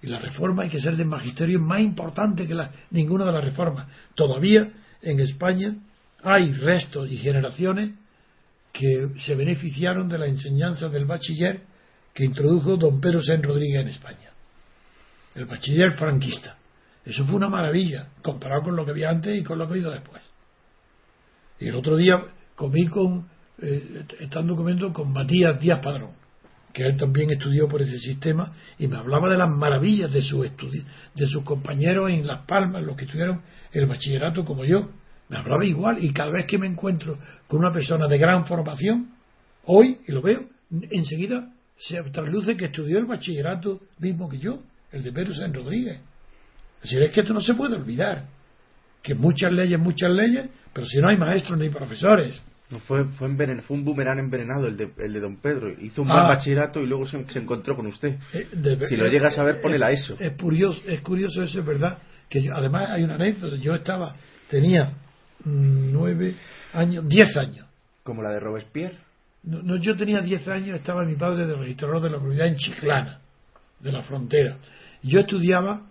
[0.01, 2.55] Y la reforma hay que ser de magisterio más importante que
[2.91, 3.87] ninguna de las reformas.
[4.15, 5.75] Todavía en España
[6.23, 7.91] hay restos y generaciones
[8.71, 11.61] que se beneficiaron de la enseñanza del bachiller
[12.13, 14.29] que introdujo don Pedro Sen Rodríguez en España.
[15.35, 16.57] El bachiller franquista.
[17.05, 19.75] Eso fue una maravilla, comparado con lo que había antes y con lo que ha
[19.75, 20.23] habido después.
[21.59, 22.15] Y el otro día
[22.55, 23.27] comí con,
[23.61, 26.11] eh, estando comiendo con Matías Díaz Padrón,
[26.73, 30.41] que él también estudió por ese sistema, y me hablaba de las maravillas de, su
[30.41, 33.41] de sus compañeros en Las Palmas, los que estudiaron
[33.71, 34.89] el bachillerato como yo.
[35.29, 39.11] Me hablaba igual, y cada vez que me encuentro con una persona de gran formación,
[39.65, 40.41] hoy, y lo veo,
[40.89, 44.59] enseguida se trasluce que estudió el bachillerato mismo que yo,
[44.91, 45.99] el de Pedro San Rodríguez.
[46.91, 48.25] Es que esto no se puede olvidar.
[49.01, 52.41] Que muchas leyes, muchas leyes, pero si no hay maestros ni profesores.
[52.69, 55.69] No, fue, fue, fue un boomerang envenenado el de, el de don Pedro.
[55.69, 56.29] Hizo un mal ah.
[56.29, 58.17] bachillerato y luego se, encontró con usted.
[58.33, 58.47] Eh,
[58.89, 60.15] si lo llegas a ver, ponela eso.
[60.19, 61.99] Es curioso, es curioso eso, es verdad.
[62.27, 63.55] que Además, hay una anécdota.
[63.57, 64.15] Yo estaba,
[64.49, 64.85] tenía
[65.43, 66.33] mm, nueve
[66.73, 67.67] años, diez años.
[68.03, 69.05] ¿Como la de Robespierre?
[69.45, 73.19] No, yo tenía 10 años, estaba mi padre de registrador de la comunidad en Chiclana,
[73.79, 74.57] de la frontera.
[75.03, 75.83] Yo estudiaba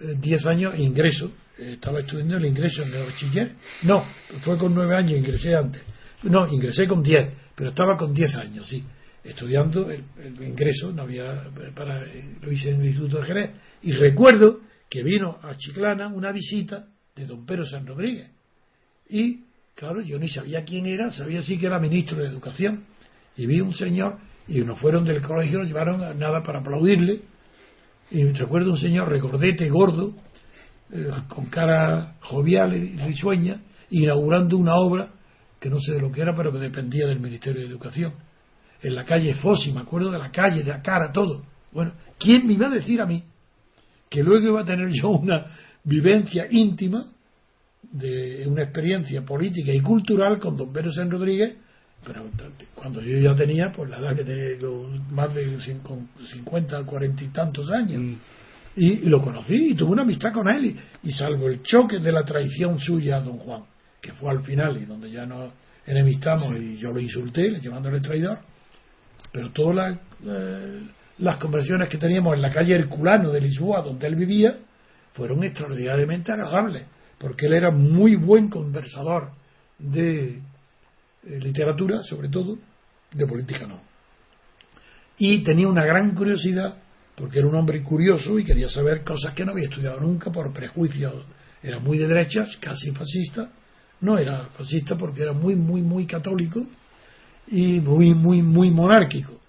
[0.00, 3.52] 10 eh, años ingreso, estaba estudiando el ingreso en el bachiller.
[3.82, 4.04] No,
[4.44, 5.82] fue con 9 años, ingresé antes.
[6.22, 8.84] No, ingresé con 10, pero estaba con 10 años, sí,
[9.24, 10.04] estudiando el,
[10.42, 12.04] ingreso, no había para
[12.40, 13.50] lo hice en el Instituto de Jerez.
[13.82, 18.30] Y recuerdo que vino a Chiclana una visita de don Pedro San Rodríguez.
[19.10, 19.42] Y
[19.78, 22.82] Claro, yo ni sabía quién era, sabía sí que era ministro de Educación.
[23.36, 24.16] Y vi un señor,
[24.48, 27.20] y nos fueron del colegio, nos llevaron nada para aplaudirle.
[28.10, 30.14] Y recuerdo un señor recordete, gordo,
[30.90, 35.10] eh, con cara jovial y risueña, inaugurando una obra
[35.60, 38.14] que no sé de lo que era, pero que dependía del Ministerio de Educación.
[38.82, 41.42] En la calle Fossi, me acuerdo de la calle, de la cara, todo.
[41.72, 43.24] Bueno, ¿quién me iba a decir a mí
[44.08, 45.46] que luego iba a tener yo una
[45.84, 47.06] vivencia íntima
[47.82, 51.56] de una experiencia política y cultural con don Pedro San Rodríguez,
[52.04, 52.24] pero
[52.74, 57.70] cuando yo ya tenía pues la edad que tengo más de 50, 40 y tantos
[57.70, 58.02] años.
[58.02, 58.14] Mm.
[58.76, 62.22] Y, lo conocí y tuve una amistad con él y, salvo el choque de la
[62.22, 63.64] traición suya a don Juan,
[64.00, 65.52] que fue al final y donde ya nos
[65.84, 68.38] enemistamos y yo lo insulté llamándole traidor,
[69.32, 70.82] pero todas las, eh,
[71.18, 74.58] las conversaciones que teníamos en la calle Herculano de Lisboa, donde él vivía,
[75.14, 76.86] fueron extraordinariamente agradables
[77.18, 79.32] porque él era muy buen conversador
[79.78, 80.40] de
[81.24, 82.58] eh, literatura, sobre todo,
[83.12, 83.80] de política no.
[85.18, 86.76] Y tenía una gran curiosidad,
[87.16, 90.52] porque era un hombre curioso y quería saber cosas que no había estudiado nunca por
[90.52, 91.24] prejuicios.
[91.62, 93.50] Era muy de derechas, casi fascista.
[94.00, 96.64] No era fascista porque era muy, muy, muy católico
[97.48, 99.40] y muy, muy, muy monárquico.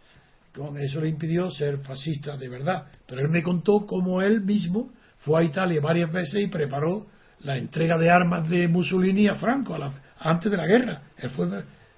[0.79, 2.88] Eso le impidió ser fascista de verdad.
[3.05, 7.05] Pero él me contó cómo él mismo fue a Italia varias veces y preparó
[7.41, 9.75] la entrega de armas de Mussolini a Franco
[10.19, 11.01] antes de la guerra.
[11.17, 11.47] Él fue,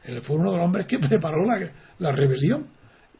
[0.03, 1.45] él fue uno de los hombres que preparó
[1.99, 2.67] la, rebelión.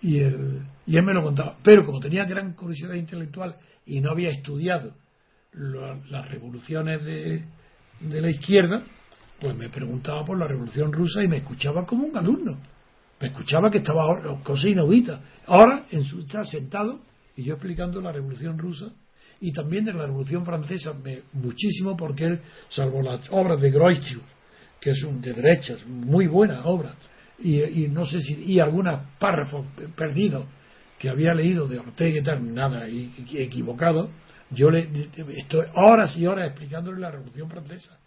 [0.01, 1.57] Y él, me lo contaba.
[1.63, 4.93] Pero como tenía gran curiosidad intelectual y no había estudiado
[5.53, 7.43] las revoluciones de,
[8.21, 8.83] la izquierda,
[9.39, 12.57] pues me preguntaba por la revolución rusa y me escuchaba como un alumno.
[13.19, 15.21] Me escuchaba que estaba cosa inaudita.
[15.45, 17.01] Ahora en su, está sentado
[17.35, 18.91] y yo explicando la revolución rusa
[19.39, 20.93] y también de la revolución francesa
[21.33, 24.21] muchísimo porque él, salvo las obras de Groistius,
[24.81, 26.95] que es un de derechas, muy buena obra,
[27.39, 29.65] y, no sé si, y algunos párrafos
[29.95, 30.45] perdidos
[30.99, 34.09] que había leído de Ortega y tal, nada equivocado,
[34.51, 34.89] yo le
[35.37, 37.97] estoy horas y horas explicándole la Revolución Francesa.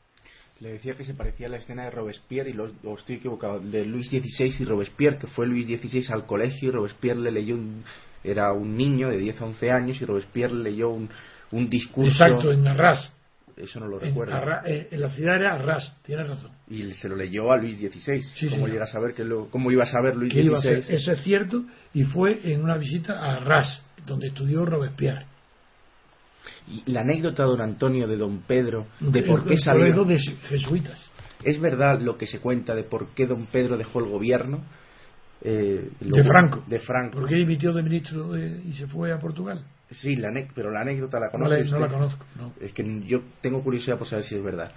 [0.61, 3.85] Le decía que se parecía a la escena de Robespierre, y lo, estoy equivocado, de
[3.85, 7.83] Luis XVI y Robespierre, que fue Luis XVI al colegio y Robespierre le leyó un,
[8.23, 11.09] era un niño de 10 a 11 años y Robespierre leyó un,
[11.51, 12.25] un discurso.
[12.25, 13.13] Exacto, en Arras.
[13.57, 14.35] Eso no lo recuerdo.
[14.67, 16.51] Eh, en, la ciudad era Arras, tienes razón.
[16.69, 18.51] Y se lo leyó a Luis XVI.
[18.51, 20.95] ¿Cómo, a saber que lo, ¿Cómo iba a saber Luis XVI?
[20.95, 25.27] Eso es cierto, y fue en una visita a Arras, donde estudió Robespierre.
[26.67, 30.05] Y la anécdota de don Antonio de don Pedro, de por qué salió.
[30.05, 31.11] de jesuitas.
[31.45, 34.65] ¿Es verdad lo que se cuenta de por qué don Pedro dejó el gobierno?
[35.43, 36.65] Eh, de Franco.
[36.67, 37.21] De Franco.
[37.21, 39.63] ¿Por qué dimitió de ministro y se fue a Portugal?
[39.91, 41.73] Sí, la pero la anécdota la conozco.
[41.73, 42.25] No, la conozco.
[42.61, 44.73] Es que yo tengo curiosidad por saber si es verdad.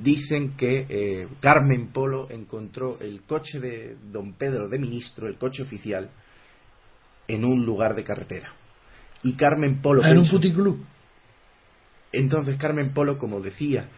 [0.00, 5.62] Dicen que eh, Carmen Polo encontró el coche de don Pedro de ministro, el coche
[5.62, 6.10] oficial,
[7.28, 8.54] en un lugar de carretera.
[9.22, 10.02] Y Carmen Polo.
[10.02, 10.82] Ah, en un puticlub.
[12.12, 13.88] Entonces Carmen Polo, como decía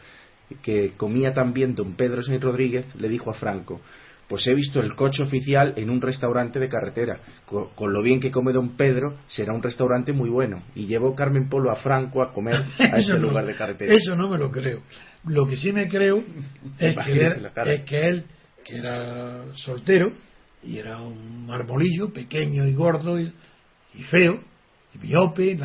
[0.62, 3.80] que comía también don Pedro Sánchez Rodríguez, le dijo a Franco,
[4.28, 7.20] pues he visto el coche oficial en un restaurante de carretera.
[7.44, 10.62] Con, lo bien que come don Pedro, será un restaurante muy bueno.
[10.74, 13.94] Y llevó Carmen Polo a Franco a comer a ese lugar de carretera.
[13.94, 14.82] Eso no me lo creo.
[15.26, 16.18] Lo que sí me creo
[16.78, 18.24] es, que él, es que él,
[18.64, 20.12] que era soltero,
[20.62, 23.32] y era un marmolillo, pequeño y gordo y,
[23.94, 24.40] y feo,
[24.94, 25.58] y miope,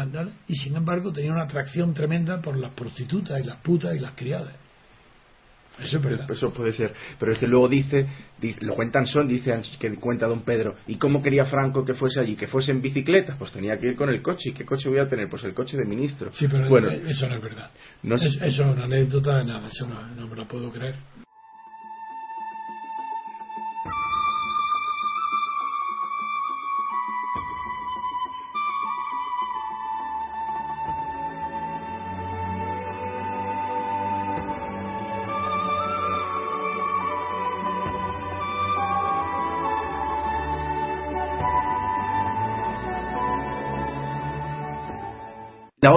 [0.48, 4.14] y sin embargo tenía una atracción tremenda por las prostitutas y las putas y las
[4.14, 4.54] criadas.
[5.80, 6.94] Eso, Eso puede ser.
[7.20, 8.08] Pero es que luego dice,
[8.62, 12.36] lo cuentan Son, dice que cuenta don Pedro, ¿y cómo quería Franco que fuese allí?
[12.36, 13.36] ¿Que fuese en bicicleta?
[13.38, 14.50] Pues tenía que ir con el coche.
[14.50, 15.30] ¿Y qué coche voy a tener?
[15.30, 16.32] Pues el coche de ministro.
[16.32, 17.72] Sí, pero bueno, eso no es verdad.
[18.04, 20.96] eso es una anécdota de nada, eso no, no me lo puedo creer.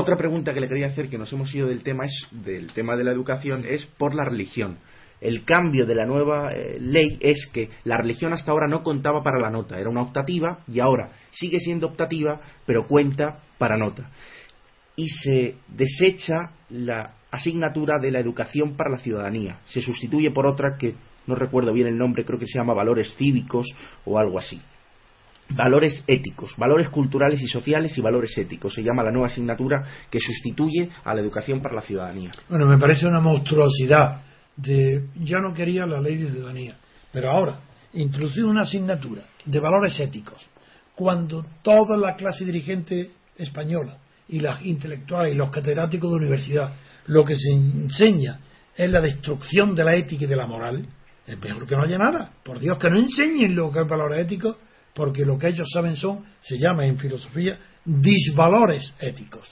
[0.00, 2.96] Otra pregunta que le quería hacer, que nos hemos ido del tema, es del tema
[2.96, 4.78] de la educación, es por la religión.
[5.20, 9.22] El cambio de la nueva eh, ley es que la religión hasta ahora no contaba
[9.22, 14.10] para la nota, era una optativa y ahora sigue siendo optativa, pero cuenta para nota.
[14.96, 19.60] Y se desecha la asignatura de la educación para la ciudadanía.
[19.66, 20.94] Se sustituye por otra que
[21.26, 23.66] no recuerdo bien el nombre, creo que se llama valores cívicos
[24.04, 24.60] o algo así
[25.50, 28.74] valores éticos, valores culturales y sociales y valores éticos.
[28.74, 32.30] Se llama la nueva asignatura que sustituye a la educación para la ciudadanía.
[32.48, 34.22] Bueno, me parece una monstruosidad.
[34.56, 36.76] De, yo no quería la ley de ciudadanía,
[37.12, 37.60] pero ahora
[37.94, 40.36] introducir una asignatura de valores éticos
[40.94, 43.96] cuando toda la clase dirigente española
[44.28, 46.72] y las intelectuales y los catedráticos de universidad
[47.06, 48.40] lo que se enseña
[48.76, 50.86] es la destrucción de la ética y de la moral,
[51.26, 52.30] es mejor que no haya nada.
[52.42, 54.56] Por Dios, que no enseñen lo que es valores éticos
[54.94, 59.48] porque lo que ellos saben son, se llama en filosofía, disvalores éticos.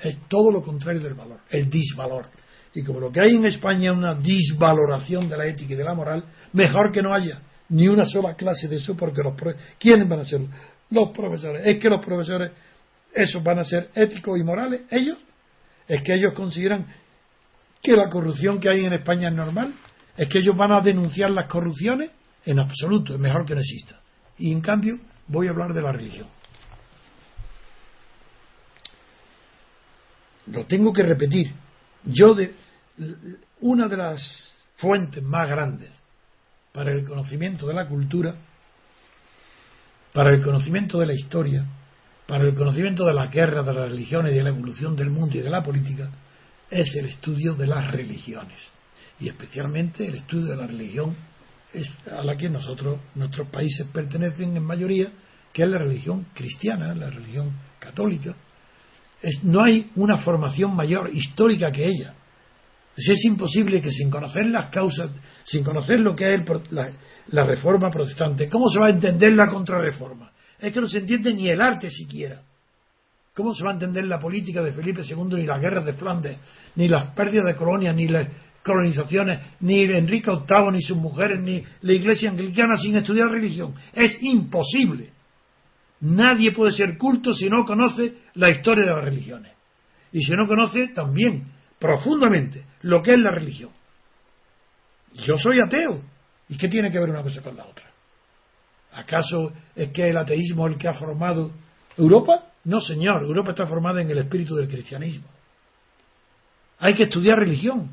[0.00, 2.26] Es todo lo contrario del valor, el disvalor.
[2.74, 5.84] Y como lo que hay en España es una disvaloración de la ética y de
[5.84, 9.34] la moral, mejor que no haya ni una sola clase de eso, porque los
[9.78, 10.40] ¿quiénes van a ser?
[10.90, 11.62] Los profesores.
[11.66, 12.52] Es que los profesores,
[13.12, 15.18] esos van a ser éticos y morales, ellos.
[15.86, 16.86] Es que ellos consideran
[17.82, 19.74] que la corrupción que hay en España es normal.
[20.16, 22.10] Es que ellos van a denunciar las corrupciones.
[22.46, 24.00] En absoluto, es mejor que no exista.
[24.38, 26.28] Y en cambio voy a hablar de la religión.
[30.46, 31.52] Lo tengo que repetir.
[32.04, 32.54] Yo de
[33.60, 35.90] una de las fuentes más grandes
[36.72, 38.34] para el conocimiento de la cultura,
[40.12, 41.64] para el conocimiento de la historia,
[42.26, 45.38] para el conocimiento de la guerra, de las religiones y de la evolución del mundo
[45.38, 46.10] y de la política,
[46.70, 48.60] es el estudio de las religiones.
[49.20, 51.14] Y especialmente el estudio de la religión
[52.10, 55.08] a la que nosotros, nuestros países pertenecen en mayoría,
[55.52, 58.34] que es la religión cristiana, la religión católica.
[59.42, 62.14] no hay una formación mayor histórica que ella.
[62.96, 65.10] Es, imposible que sin conocer las causas,
[65.44, 70.30] sin conocer lo que es la, reforma protestante, ¿cómo se va a entender la contrarreforma?
[70.58, 72.42] Es que no se entiende ni el arte siquiera.
[73.34, 76.38] ¿Cómo se va a entender la política de Felipe II, ni las guerras de Flandes,
[76.76, 78.28] ni las pérdidas de colonias, ni las
[78.64, 83.74] colonizaciones, ni Enrique VIII, ni sus mujeres, ni la iglesia anglicana sin estudiar religión?
[83.92, 85.10] Es imposible.
[86.00, 89.52] Nadie puede ser culto si no conoce la historia de las religiones.
[90.12, 91.44] Y si no conoce también
[91.78, 93.70] profundamente lo que es la religión.
[95.12, 96.02] Yo soy ateo.
[96.48, 97.84] ¿Y qué tiene que ver una cosa con la otra?
[98.92, 101.52] ¿Acaso es que el ateísmo es el que ha formado
[101.96, 102.46] Europa?
[102.64, 103.22] No, señor.
[103.24, 105.28] Europa está formada en el espíritu del cristianismo.
[106.78, 107.90] Hay que estudiar religión.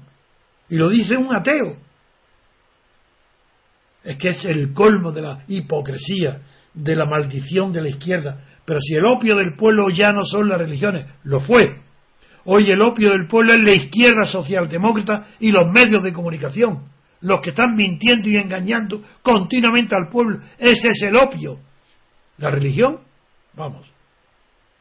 [0.72, 1.76] Y lo dice un ateo.
[4.06, 6.42] Es que es el colmo de la hipocresía,
[6.74, 8.46] de la maldición de la izquierda.
[8.64, 11.82] Pero si el opio del pueblo ya no son las religiones, lo fue.
[12.46, 16.86] Hoy el opio del pueblo es la izquierda socialdemócrata y los medios de comunicación.
[17.20, 20.40] Los que están mintiendo y engañando continuamente al pueblo.
[20.58, 21.60] Ese es el opio.
[22.38, 23.02] La religión,
[23.56, 23.92] vamos.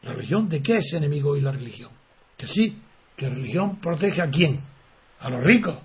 [0.03, 1.91] ¿La religión de qué es enemigo hoy la religión?
[2.37, 2.77] Que sí,
[3.17, 4.70] que la religión protege a quién?
[5.21, 5.77] A los ricos.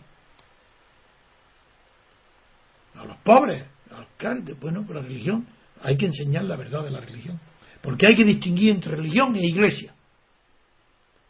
[2.97, 3.67] A los pobres.
[3.91, 4.59] A los grandes.
[4.59, 5.47] Bueno, pues la religión
[5.83, 7.39] hay que enseñar la verdad de la religión.
[7.83, 9.95] Porque hay que distinguir entre religión e iglesia.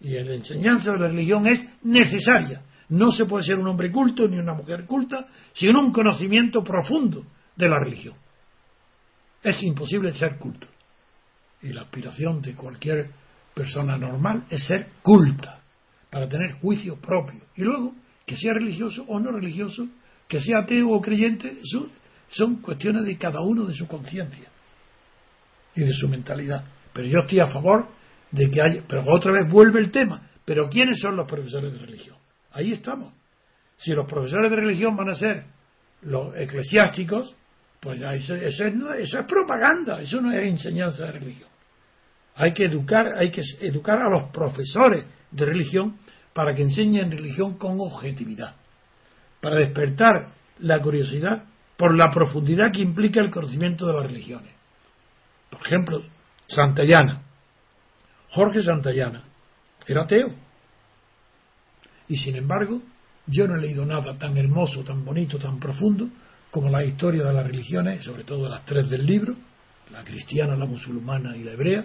[0.00, 2.62] Y la enseñanza de la religión es necesaria.
[2.88, 7.24] No se puede ser un hombre culto ni una mujer culta sin un conocimiento profundo
[7.56, 8.14] de la religión.
[9.42, 10.66] Es imposible ser culto.
[11.62, 13.10] Y la aspiración de cualquier
[13.54, 15.60] persona normal es ser culta,
[16.10, 17.40] para tener juicio propio.
[17.56, 17.94] Y luego,
[18.24, 19.86] que sea religioso o no religioso,
[20.28, 21.90] que sea ateo o creyente, son,
[22.28, 24.48] son cuestiones de cada uno de su conciencia
[25.74, 26.64] y de su mentalidad.
[26.92, 27.88] Pero yo estoy a favor
[28.30, 28.82] de que haya.
[28.88, 30.30] Pero otra vez vuelve el tema.
[30.44, 32.16] Pero ¿quiénes son los profesores de religión?
[32.52, 33.12] Ahí estamos.
[33.76, 35.44] Si los profesores de religión van a ser
[36.02, 37.34] los eclesiásticos,
[37.80, 41.50] pues eso, es, eso es propaganda, eso no es enseñanza de religión.
[42.36, 45.98] Hay que educar, hay que educar a los profesores de religión
[46.32, 48.56] para que enseñen religión con objetividad,
[49.40, 51.44] para despertar la curiosidad
[51.76, 54.52] por la profundidad que implica el conocimiento de las religiones.
[55.50, 56.02] Por ejemplo,
[56.46, 57.22] Santayana.
[58.30, 59.24] Jorge Santayana
[59.86, 60.34] era ateo.
[62.08, 62.82] Y sin embargo,
[63.26, 66.08] yo no he leído nada tan hermoso, tan bonito, tan profundo
[66.50, 69.34] como la historia de las religiones, sobre todo las tres del libro,
[69.90, 71.84] la cristiana, la musulmana y la hebrea,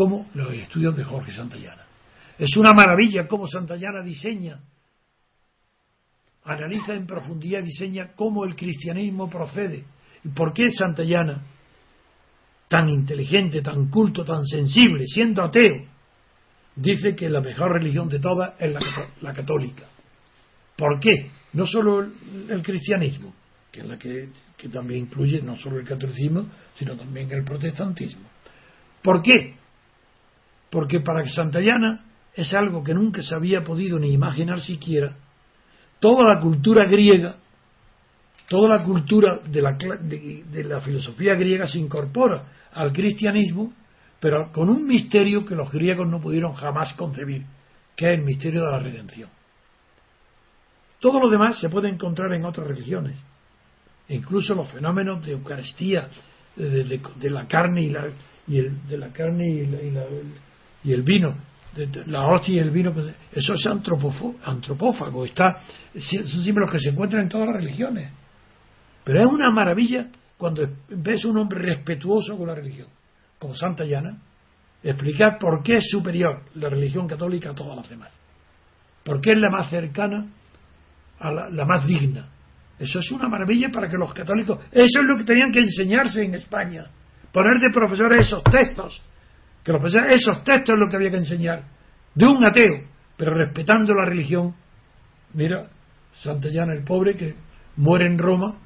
[0.00, 1.84] como los estudios de Jorge Santayana.
[2.38, 4.58] Es una maravilla cómo Santayana diseña,
[6.42, 9.84] analiza en profundidad, diseña cómo el cristianismo procede.
[10.24, 11.42] ¿Y por qué Santayana
[12.66, 15.84] tan inteligente, tan culto, tan sensible, siendo ateo,
[16.76, 18.72] dice que la mejor religión de todas es
[19.20, 19.84] la, católica.
[20.76, 21.30] ¿Por qué?
[21.52, 22.00] No solo
[22.48, 23.34] el, cristianismo,
[23.70, 28.30] que es la que, que, también incluye no solo el catolicismo, sino también el protestantismo.
[29.02, 29.59] ¿Por qué?
[30.70, 32.04] Porque para Santayana
[32.34, 35.16] es algo que nunca se había podido ni imaginar siquiera.
[35.98, 37.36] Toda la cultura griega
[38.50, 43.72] toda la cultura de la, de, la, filosofía griega se incorpora al cristianismo,
[44.18, 47.44] pero con un misterio que los griegos no pudieron jamás concebir,
[47.96, 49.30] que es el misterio de la redención.
[50.98, 53.24] Todo lo demás se puede encontrar en otras religiones,
[54.08, 56.08] incluso los fenómenos de Eucaristía,
[56.56, 58.08] de, la carne y, la,
[58.48, 59.66] y el, de la carne y,
[60.84, 61.36] el vino,
[62.06, 65.58] la hostia y el vino, pues, eso es antropófago, está,
[65.94, 68.10] son símbolos que se encuentran en todas las religiones.
[69.04, 72.88] Pero es una maravilla cuando ves un hombre respetuoso con la religión,
[73.38, 74.16] como Santa Llana,
[74.82, 78.12] explicar por qué es superior la religión católica a todas las demás.
[79.04, 80.26] Por qué es la más cercana
[81.18, 82.26] a la, más digna.
[82.78, 84.58] Eso es una maravilla para que los católicos.
[84.72, 86.86] Eso es lo que tenían que enseñarse en España.
[87.30, 89.02] Poner de profesores esos textos.
[89.64, 91.64] Que los profesores, esos textos es lo que había que enseñar.
[92.14, 92.82] De un ateo,
[93.16, 94.54] pero respetando la religión.
[95.34, 95.68] Mira,
[96.12, 97.34] Santillana el pobre que
[97.76, 98.56] muere en Roma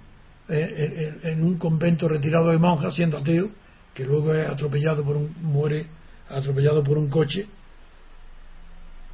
[0.48, 3.48] eh, en un convento retirado de monjas siendo ateo,
[3.94, 5.86] que luego es atropellado por un, muere
[6.28, 7.46] atropellado por un coche,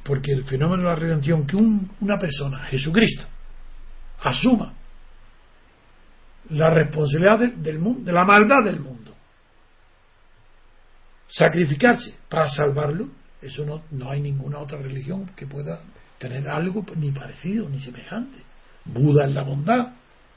[0.03, 3.25] porque el fenómeno de la redención, que una persona, Jesucristo,
[4.23, 4.73] asuma
[6.49, 9.00] la responsabilidad del mundo, de la maldad del mundo,
[11.31, 13.09] sacrificarse para salvarlo,
[13.41, 15.81] eso no, no hay ninguna otra religión que pueda
[16.19, 18.37] tener algo ni parecido ni semejante.
[18.85, 19.93] Buda es la bondad,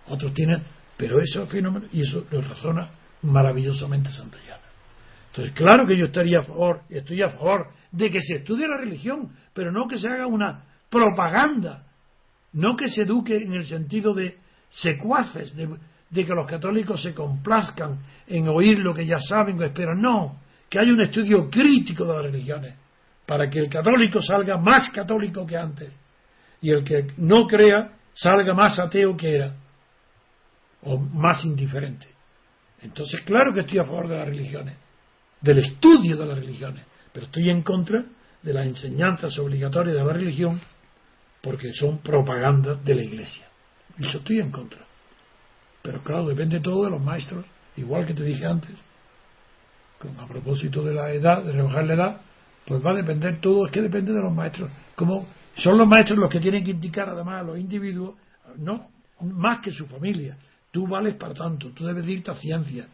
[0.06, 0.62] otros tienen
[0.96, 2.90] Pero eso fenómeno, y eso lo razona
[3.22, 4.62] maravillosamente Santayana.
[5.30, 8.78] Entonces, claro que yo estaría a favor, estoy a favor de que se estudie la
[8.78, 11.84] religión, pero no que se haga una propaganda,
[12.52, 14.38] no que se eduque en el sentido de
[14.70, 15.68] secuaces, de,
[16.10, 20.43] de que los católicos se complazcan en oír lo que ya saben o esperan, no,
[20.74, 22.76] que haya un estudio crítico de las religiones,
[23.24, 25.96] para que el católico salga más católico que antes
[26.60, 29.54] y el que no crea salga más ateo que era
[30.82, 32.08] o más indiferente.
[32.82, 34.76] Entonces, claro que estoy a favor de las religiones,
[35.40, 38.04] del estudio de las religiones, pero estoy en contra
[38.42, 40.60] de las enseñanzas obligatorias de la religión
[41.40, 43.46] porque son propaganda de la Iglesia.
[43.96, 44.84] Y eso estoy en contra.
[45.82, 47.46] Pero claro, depende todo de los maestros,
[47.76, 48.74] igual que te dije antes,
[50.18, 52.20] a propósito de la edad, de rebajar la edad,
[52.66, 54.70] pues va a depender todo, es que depende de los maestros.
[54.96, 55.26] Como
[55.56, 58.14] son los maestros los que tienen que indicar además a los individuos,
[58.58, 58.88] no
[59.20, 60.36] más que su familia.
[60.70, 62.86] Tú vales para tanto, tú debes irte a ciencia,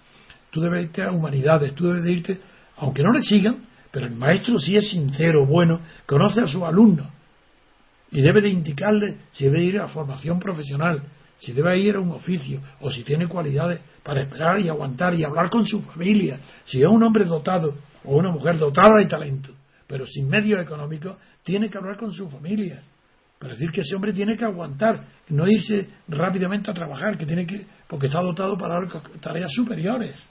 [0.50, 2.40] tú debes irte a humanidades, tú debes irte,
[2.76, 7.08] aunque no le sigan, pero el maestro si es sincero, bueno, conoce a sus alumnos
[8.10, 11.02] y debe de indicarle si debe ir a formación profesional,
[11.40, 15.24] si debe ir a un oficio o si tiene cualidades para esperar y aguantar y
[15.24, 17.74] hablar con su familia, si es un hombre dotado
[18.04, 19.50] o una mujer dotada de talento,
[19.86, 22.88] pero sin medios económicos, tiene que hablar con sus familias.
[23.38, 27.46] Para decir que ese hombre tiene que aguantar, no irse rápidamente a trabajar, que tiene
[27.46, 28.86] que, porque está dotado para
[29.20, 30.28] tareas superiores.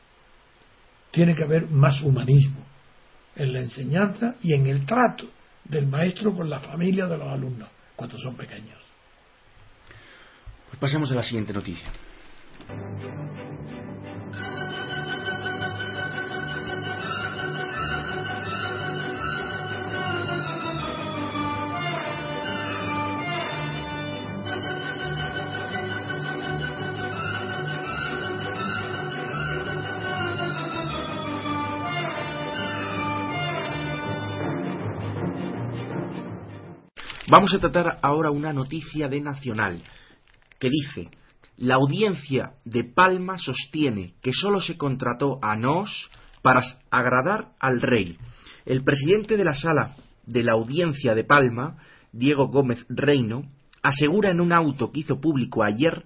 [1.10, 2.64] Tiene que haber más humanismo
[3.36, 5.26] en la enseñanza y en el trato
[5.66, 8.89] del maestro con la familia de los alumnos cuando son pequeños.
[10.70, 11.92] Pues pasemos a la siguiente noticia.
[37.28, 39.84] Vamos a tratar ahora una noticia de Nacional
[40.60, 41.10] que dice
[41.58, 46.10] la audiencia de Palma sostiene que solo se contrató a Nos
[46.42, 48.18] para agradar al rey.
[48.66, 49.96] El presidente de la sala
[50.26, 51.78] de la audiencia de Palma,
[52.14, 53.44] Diego Gómez Reino,
[53.82, 56.06] asegura en un auto que hizo público ayer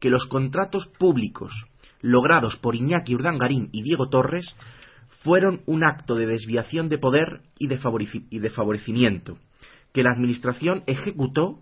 [0.00, 1.52] que los contratos públicos
[2.00, 4.54] logrados por Iñaki Urdangarín y Diego Torres
[5.22, 9.38] fueron un acto de desviación de poder y de, favorecimiento
[9.92, 11.60] que la Administración ejecutó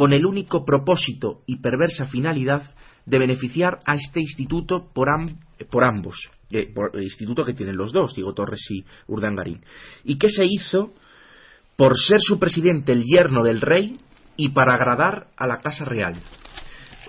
[0.00, 2.62] con el único propósito y perversa finalidad
[3.04, 8.14] de beneficiar a este instituto por, ambos, eh, por el instituto que tienen los dos,
[8.14, 9.62] Diego Torres y Urdangarín,
[10.04, 10.94] y que se hizo
[11.76, 13.98] por ser su presidente el yerno del rey
[14.38, 16.16] y para agradar a la Casa Real.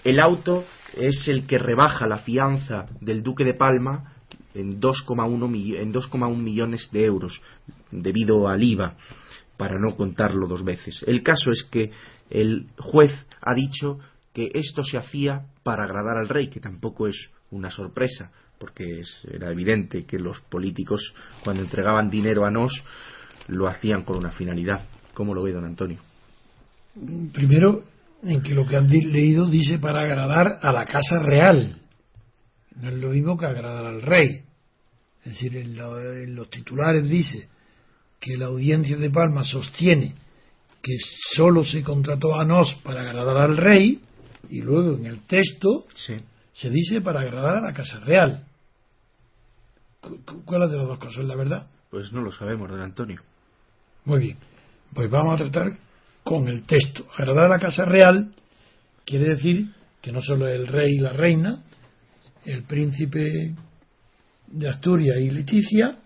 [0.03, 4.15] El auto es el que rebaja la fianza del duque de Palma
[4.53, 7.41] en 2,1 millones de euros
[7.89, 8.97] debido al IVA
[9.55, 11.05] para no contarlo dos veces.
[11.07, 11.91] El caso es que
[12.31, 13.11] el juez
[13.41, 13.99] ha dicho
[14.33, 19.51] que esto se hacía para agradar al rey, que tampoco es una sorpresa, porque era
[19.51, 21.13] evidente que los políticos,
[21.43, 22.71] cuando entregaban dinero a nos,
[23.47, 24.85] lo hacían con una finalidad.
[25.13, 25.99] ¿Cómo lo ve, don Antonio?
[27.33, 27.83] Primero,
[28.23, 31.77] en que lo que han leído dice para agradar a la casa real.
[32.75, 34.43] No es lo mismo que agradar al rey.
[35.25, 37.49] Es decir, en los titulares dice
[38.19, 40.15] que la audiencia de Palma sostiene
[40.81, 40.93] que
[41.35, 44.01] sólo se contrató a Nos para agradar al rey,
[44.49, 45.85] y luego en el texto
[46.53, 48.45] se dice para agradar a la Casa Real.
[50.45, 51.69] ¿Cuál es de las dos cosas, la verdad?
[51.89, 53.21] Pues no lo sabemos, don Antonio.
[54.05, 54.37] Muy bien,
[54.93, 55.77] pues vamos a tratar
[56.23, 57.05] con el texto.
[57.15, 58.33] Agradar a la Casa Real
[59.05, 59.67] quiere decir
[60.01, 61.63] que no solo el rey y la reina,
[62.45, 63.53] el príncipe
[64.47, 65.99] de Asturias y Leticia,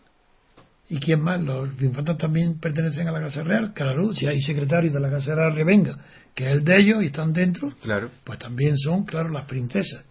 [0.89, 1.41] ¿Y quién más?
[1.41, 3.73] Los infantes también pertenecen a la Casa Real.
[3.73, 5.97] Claro, si hay secretarios de la Casa Real Revenga,
[6.35, 8.11] que es el de ellos y están dentro, claro.
[8.23, 10.05] pues también son, claro, las princesas.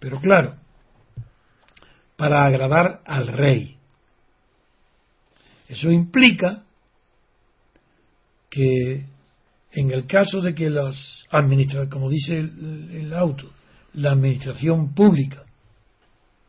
[0.00, 0.56] Pero claro,
[2.16, 3.76] para agradar al rey.
[5.68, 6.64] Eso implica
[8.50, 9.04] que
[9.72, 13.50] en el caso de que los administradores, como dice el, el auto,
[13.92, 15.44] la administración pública,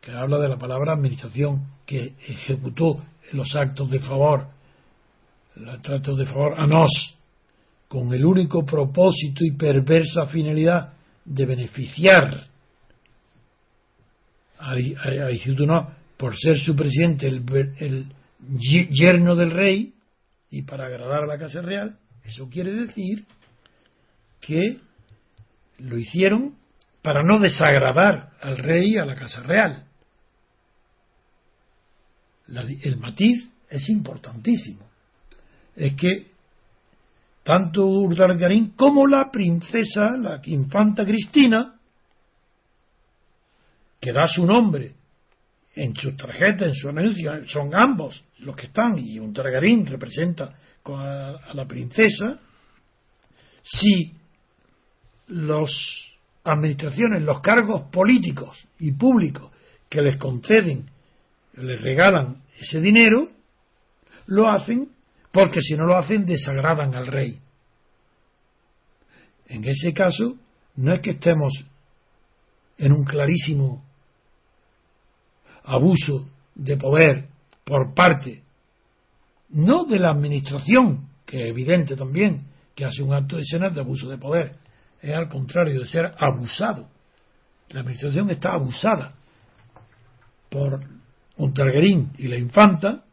[0.02, 3.04] que habla de la palabra administración, que ejecutó
[3.34, 4.48] los actos de favor,
[5.56, 7.18] los actos de favor a nos,
[7.88, 10.94] con el único propósito y perversa finalidad
[11.26, 12.48] de beneficiar
[14.60, 17.44] a, a, por ser su presidente el,
[17.78, 18.06] el
[18.90, 19.94] yerno del rey
[20.52, 23.26] y para agradar a la Casa Real, eso quiere decir
[24.42, 24.78] que
[25.80, 26.58] lo hicieron
[27.02, 29.86] para no desagradar al rey y a la casa real.
[32.84, 34.88] El matiz es importantísimo.
[35.76, 36.28] Es que
[37.44, 41.76] tanto Urdargarín como la princesa, la infanta Cristina,
[44.00, 44.94] que da su nombre
[45.76, 50.56] en su tarjeta, en su anuncio, son ambos los que están, y un Targarín representa
[50.86, 52.40] a la princesa,
[53.62, 54.14] si
[55.28, 55.70] las
[56.44, 59.52] administraciones, los cargos políticos y públicos
[59.88, 60.90] que les conceden,
[61.62, 63.30] les regalan ese dinero,
[64.28, 64.90] lo hacen
[65.32, 67.40] porque si no lo hacen desagradan al rey.
[69.48, 70.38] En ese caso,
[70.76, 71.66] no es que estemos
[72.78, 73.84] en un clarísimo
[75.64, 77.28] abuso de poder
[77.64, 78.44] por parte
[79.50, 83.82] no de la administración, que es evidente también que hace un acto de senat de
[83.82, 84.56] abuso de poder,
[85.02, 86.88] es al contrario de ser abusado.
[87.70, 89.14] La administración está abusada
[90.50, 90.99] por
[91.40, 93.04] un Targuerín y la infanta,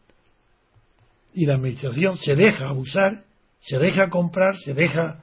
[1.33, 3.25] y la administración se deja abusar,
[3.61, 5.23] se deja comprar, se deja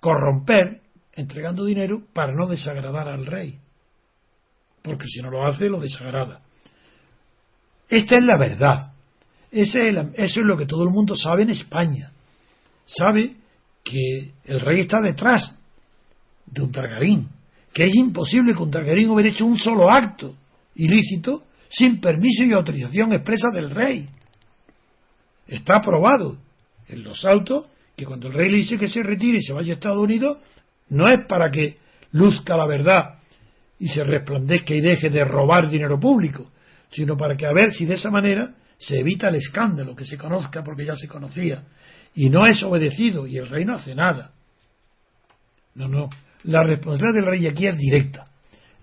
[0.00, 0.80] corromper,
[1.12, 3.60] entregando dinero para no desagradar al rey
[4.86, 6.40] porque si no lo hace lo desagrada.
[7.88, 8.92] Esta es la verdad.
[9.50, 12.12] eso es lo que todo el mundo sabe en España.
[12.86, 13.34] Sabe
[13.82, 15.58] que el rey está detrás
[16.46, 17.28] de un Targarín,
[17.74, 20.34] que es imposible que un Targarín hubiera hecho un solo acto
[20.76, 24.08] ilícito sin permiso y autorización expresa del rey.
[25.46, 26.38] Está aprobado
[26.88, 29.72] en los autos que cuando el rey le dice que se retire y se vaya
[29.72, 30.38] a Estados Unidos,
[30.88, 31.78] no es para que
[32.12, 33.18] luzca la verdad
[33.78, 36.50] y se resplandezca y deje de robar dinero público,
[36.90, 40.18] sino para que a ver si de esa manera se evita el escándalo, que se
[40.18, 41.64] conozca porque ya se conocía,
[42.14, 44.32] y no es obedecido y el rey no hace nada.
[45.74, 46.08] No, no.
[46.44, 48.26] La responsabilidad del rey aquí es directa.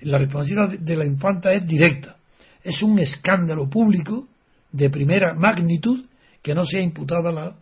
[0.02, 2.18] La responsabilidad de la infanta es directa.
[2.64, 4.28] Es un escándalo público
[4.72, 6.06] de primera magnitud
[6.42, 7.56] que no sea imputada la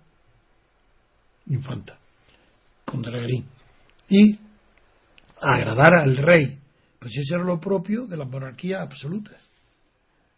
[1.47, 1.97] infanta
[2.85, 3.45] contra Garín.
[4.07, 4.39] Y
[5.41, 6.61] agradar al rey
[7.01, 9.49] pues eso era lo propio de las monarquías absolutas.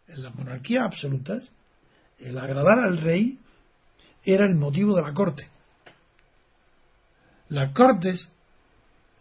[0.08, 1.46] En las monarquías absolutas,
[2.18, 3.38] el agradar al rey
[4.24, 5.46] era el motivo de la corte.
[7.50, 8.32] Las cortes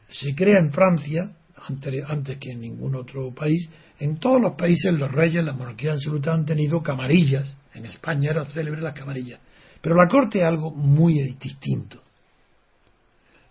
[0.08, 1.36] se crea en Francia,
[1.68, 6.36] antes, que en ningún otro país, en todos los países los reyes, las monarquías absolutas
[6.36, 7.56] han tenido camarillas.
[7.74, 9.40] En España eran célebres las camarillas.
[9.82, 12.02] Pero la corte es algo muy distinto.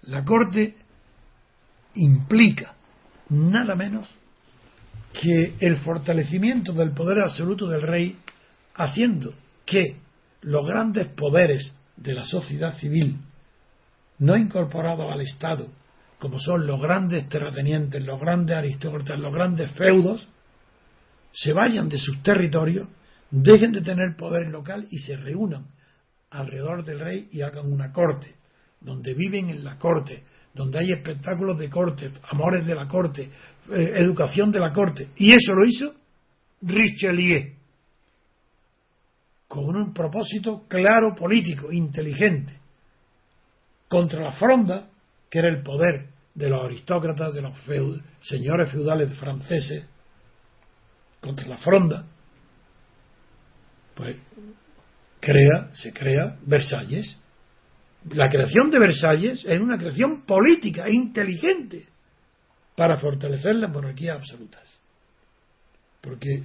[0.02, 0.74] La corte
[1.94, 2.74] implica
[3.28, 4.08] nada menos
[5.12, 8.16] que el fortalecimiento del poder absoluto del rey,
[8.74, 9.34] haciendo
[9.66, 9.96] que
[10.40, 13.18] los grandes poderes de la sociedad civil,
[14.18, 15.68] no incorporados al Estado,
[16.22, 20.28] como son los grandes terratenientes, los grandes aristócratas, los grandes feudos,
[21.32, 22.86] se vayan de sus territorios,
[23.28, 25.66] dejen de tener poder local y se reúnan
[26.30, 28.36] alrededor del rey y hagan una corte,
[28.80, 30.22] donde viven en la corte,
[30.54, 33.28] donde hay espectáculos de corte, amores de la corte,
[33.72, 35.08] eh, educación de la corte.
[35.16, 35.92] Y eso lo hizo
[36.62, 37.52] Richelieu,
[39.48, 42.52] con un propósito claro político, inteligente,
[43.88, 44.88] contra la fronda,
[45.28, 47.54] que era el poder de los aristócratas, de los
[48.20, 49.86] señores feudales franceses,
[51.20, 52.04] contra la fronda,
[53.94, 54.16] pues
[55.20, 57.20] crea, se crea Versalles,
[58.10, 61.86] la creación de Versalles es una creación política e inteligente
[62.76, 64.62] para fortalecer las monarquías absolutas.
[66.00, 66.42] Porque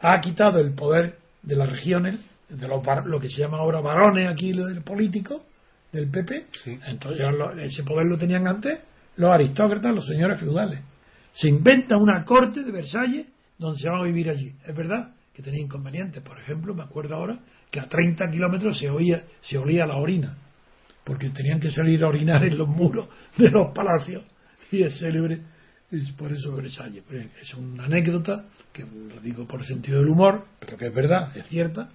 [0.00, 4.52] ha quitado el poder de las regiones, de lo que se llama ahora varones aquí,
[4.52, 5.44] lo del político,
[5.92, 6.46] del PP.
[6.86, 7.24] Entonces
[7.58, 8.80] ese poder lo tenían antes
[9.16, 10.80] los aristócratas, los señores feudales.
[11.32, 13.26] Se inventa una corte de Versalles
[13.58, 14.54] donde se van a vivir allí.
[14.66, 16.22] Es verdad que tenía inconvenientes.
[16.22, 17.40] Por ejemplo, me acuerdo ahora
[17.70, 20.36] que a 30 kilómetros se oía, se olía la orina
[21.04, 24.24] porque tenían que salir a orinar en los muros de los palacios
[24.70, 25.40] y es célebre
[25.90, 27.04] es por eso Versalles
[27.40, 31.46] es una anécdota que lo digo por sentido del humor pero que es verdad, es
[31.46, 31.90] cierta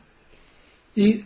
[0.95, 1.25] y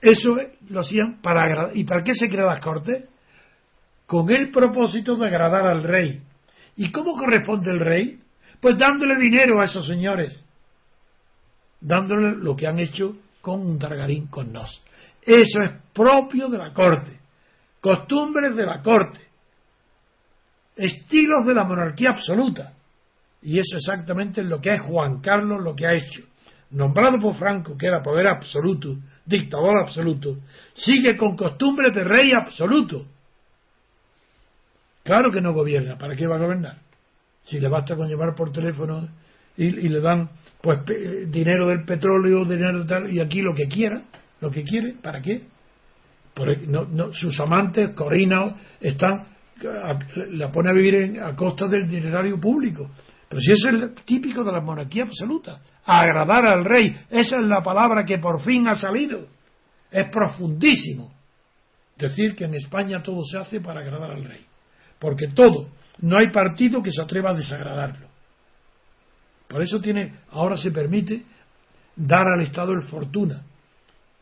[0.00, 0.36] eso
[0.68, 3.08] lo hacían para agradar ¿y para qué se crean las cortes?
[4.06, 6.22] Con el propósito de agradar al rey
[6.76, 8.20] ¿y cómo corresponde el rey?
[8.60, 10.44] pues dándole dinero a esos señores
[11.80, 14.82] dándole lo que han hecho con un Targarín con nos
[15.26, 17.18] eso es propio de la corte,
[17.80, 19.20] costumbres de la corte,
[20.76, 22.72] estilos de la monarquía absoluta.
[23.40, 26.22] Y eso exactamente es lo que es Juan Carlos lo que ha hecho.
[26.70, 30.38] Nombrado por Franco, que era poder absoluto, dictador absoluto,
[30.74, 33.06] sigue con costumbres de rey absoluto.
[35.04, 35.96] Claro que no gobierna.
[35.96, 36.78] ¿Para qué va a gobernar?
[37.42, 39.06] Si le basta con llevar por teléfono
[39.56, 40.30] y, le dan
[40.60, 40.80] pues
[41.28, 44.02] dinero del petróleo, dinero de tal, y aquí lo que quiera,
[44.40, 45.42] lo que quiere, ¿para qué?
[46.66, 49.26] no, sus amantes, Corina, están,
[50.32, 52.90] la pone a vivir a costa del dinerario público.
[53.28, 57.62] Pero si eso es típico de la monarquía absoluta, agradar al rey, esa es la
[57.62, 59.28] palabra que por fin ha salido.
[59.90, 61.12] Es profundísimo.
[61.96, 64.40] Decir que en España todo se hace para agradar al rey.
[65.04, 65.68] Porque todo,
[66.00, 68.08] no hay partido que se atreva a desagradarlo.
[69.46, 71.22] Por eso tiene, ahora se permite
[71.94, 73.42] dar al Estado el fortuna,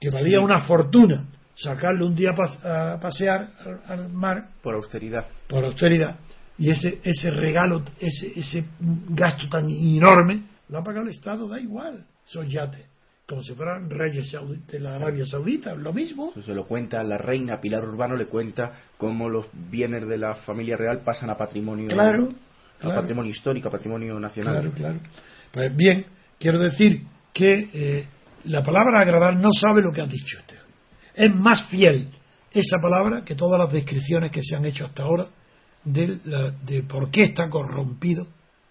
[0.00, 1.24] que valía una fortuna
[1.54, 3.52] sacarle un día a pasear
[3.86, 4.48] al, mar.
[4.60, 5.24] Por austeridad.
[5.46, 6.18] Por austeridad.
[6.58, 11.60] Y ese, ese regalo, ese, ese gasto tan enorme, lo ha pagado el Estado, da
[11.60, 12.88] igual, son yates.
[13.32, 14.30] Como si fueran reyes
[14.68, 16.32] de la Arabia Saudita, lo mismo.
[16.32, 20.34] Eso se lo cuenta la reina Pilar Urbano, le cuenta cómo los bienes de la
[20.34, 21.88] familia real pasan a patrimonio.
[21.88, 22.28] Claro.
[22.82, 24.56] A patrimonio histórico, a patrimonio nacional.
[24.56, 25.00] Claro, claro.
[25.50, 26.04] Pues bien,
[26.38, 28.06] quiero decir que eh,
[28.44, 30.56] la palabra agradar no sabe lo que ha dicho este
[31.14, 32.08] es más fiel
[32.50, 35.28] esa palabra que todas las descripciones que se han hecho hasta ahora
[35.84, 38.26] de, por qué está corrompido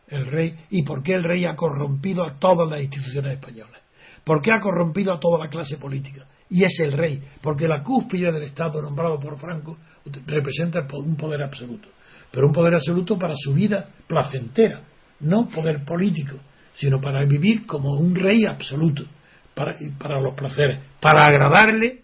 [0.07, 3.81] el rey y por qué el rey ha corrompido a todas las instituciones españolas.
[4.23, 6.25] ¿Por qué ha corrompido a toda la clase política?
[6.49, 9.77] Y es el rey, porque la cúspide del Estado nombrado por Franco
[10.25, 11.89] representa un poder absoluto,
[12.29, 14.81] pero un poder absoluto para su vida placentera,
[15.21, 16.37] no poder político,
[16.73, 19.03] sino para vivir como un rey absoluto,
[19.53, 22.01] para, para los placeres, para agradarle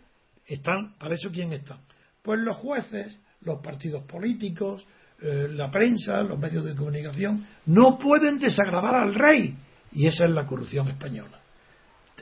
[0.48, 1.80] están, ¿Para eso quién están?
[2.22, 4.86] Pues los jueces, los partidos políticos,
[5.22, 9.56] eh, la prensa, los medios de comunicación, no pueden desagradar al rey.
[9.92, 11.40] Y esa es la corrupción española.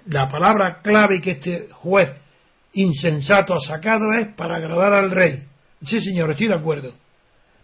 [0.08, 2.10] La palabra clave que este juez
[2.74, 5.44] insensato ha sacado es para agradar al rey.
[5.82, 6.94] Sí, señor, estoy de acuerdo.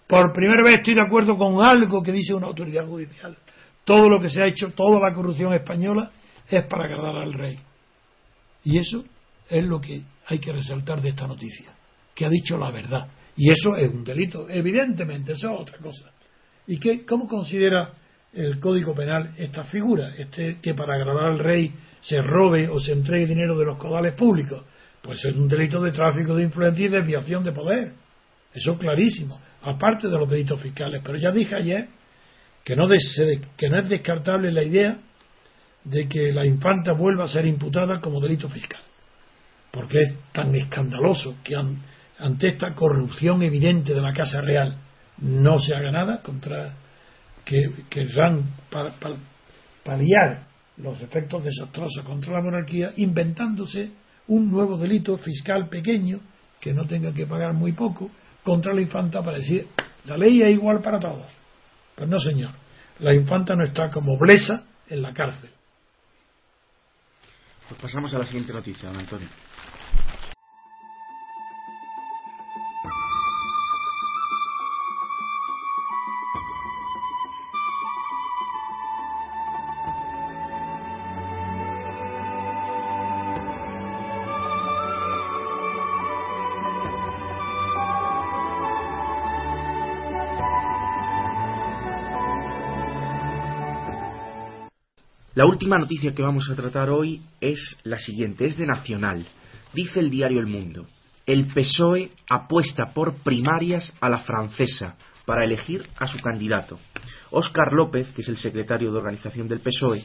[0.08, 3.38] Por primera vez estoy de acuerdo con algo que dice una autoridad judicial.
[3.84, 6.12] Todo lo que se ha hecho, toda la corrupción española
[6.50, 7.60] es para agradar al rey.
[8.64, 9.04] Y eso
[9.50, 11.74] es lo que hay que resaltar de esta noticia,
[12.16, 13.08] que ha dicho la verdad.
[13.36, 16.12] Y eso es un delito, evidentemente, eso es otra cosa.
[16.68, 17.92] ¿Y qué, cómo considera
[18.34, 20.14] el Código Penal esta figura?
[20.18, 24.14] Este, que para agradar al rey se robe o se entregue dinero de los caudales
[24.14, 24.64] públicos.
[25.02, 27.94] Pues es un delito de tráfico de influencia y desviación de poder.
[28.54, 31.02] Eso es clarísimo, aparte de los delitos fiscales.
[31.04, 31.88] Pero ya dije ayer
[32.64, 32.88] que no,
[33.58, 35.00] que no es descartable la idea
[35.84, 38.82] de que la infanta vuelva a ser imputada como delito fiscal
[39.72, 44.78] porque es tan escandaloso que ante esta corrupción evidente de la Casa Real
[45.20, 46.76] no se haga nada contra
[47.46, 48.46] que querrán
[49.84, 53.92] paliar los efectos desastrosos contra la monarquía inventándose
[54.28, 56.20] un nuevo delito fiscal pequeño
[56.60, 58.10] que no tenga que pagar muy poco
[58.44, 59.68] contra la infanta para decir
[60.06, 61.28] la ley es igual para todos.
[61.96, 62.52] Pues no, señor.
[63.00, 65.50] La infanta no está como blesa en la cárcel.
[67.68, 69.28] Pues pasamos a la siguiente noticia, don Antonio.
[95.42, 99.26] La última noticia que vamos a tratar hoy es la siguiente, es de Nacional.
[99.74, 100.86] Dice el diario El Mundo,
[101.26, 106.80] el PSOE apuesta por primarias a la francesa para elegir a su candidato.
[107.32, 110.04] Óscar López, que es el secretario de organización del PSOE,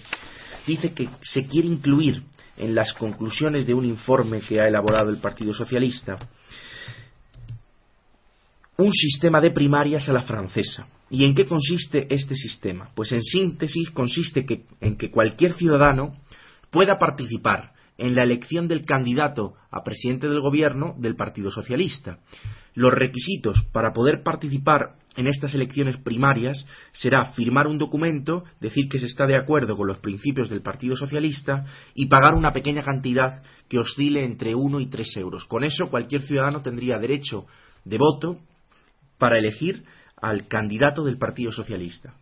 [0.67, 2.23] dice que se quiere incluir
[2.57, 6.17] en las conclusiones de un informe que ha elaborado el Partido Socialista
[8.79, 10.87] un sistema de primarias a la francesa.
[11.11, 12.89] ¿Y en qué consiste este sistema?
[12.95, 14.45] Pues en síntesis consiste
[14.81, 16.17] en que cualquier ciudadano
[16.71, 22.19] pueda participar en la elección del candidato a presidente del gobierno del Partido Socialista.
[22.75, 28.99] Los requisitos para poder participar en estas elecciones primarias será firmar un documento, decir que
[28.99, 33.43] se está de acuerdo con los principios del Partido Socialista y pagar una pequeña cantidad
[33.69, 35.47] que oscile entre uno y tres euros.
[35.47, 37.47] Con eso cualquier ciudadano tendría derecho
[37.85, 38.41] de voto
[39.19, 39.85] para elegir
[40.21, 42.15] al candidato del Partido Socialista.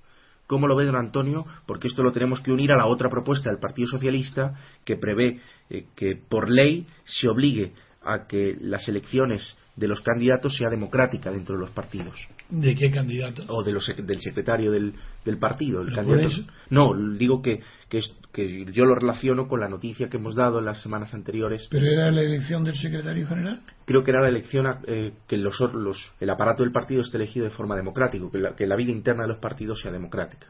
[0.46, 1.46] ¿Cómo lo ve don Antonio?
[1.66, 5.40] Porque esto lo tenemos que unir a la otra propuesta del Partido Socialista que prevé
[5.70, 7.72] eh, que por ley se obligue
[8.06, 12.16] a que las elecciones de los candidatos sea democrática dentro de los partidos.
[12.48, 13.42] ¿De qué candidato?
[13.48, 14.92] O de los, del secretario del,
[15.24, 15.80] del partido.
[15.80, 16.28] El ¿Lo candidato.
[16.70, 20.58] No, digo que, que, es- que yo lo relaciono con la noticia que hemos dado
[20.60, 21.66] en las semanas anteriores.
[21.70, 23.60] ¿Pero era la elección del secretario general?
[23.84, 27.16] Creo que era la elección a- eh, que los, los- el aparato del partido esté
[27.16, 30.46] elegido de forma democrática, que la, que la vida interna de los partidos sea democrática.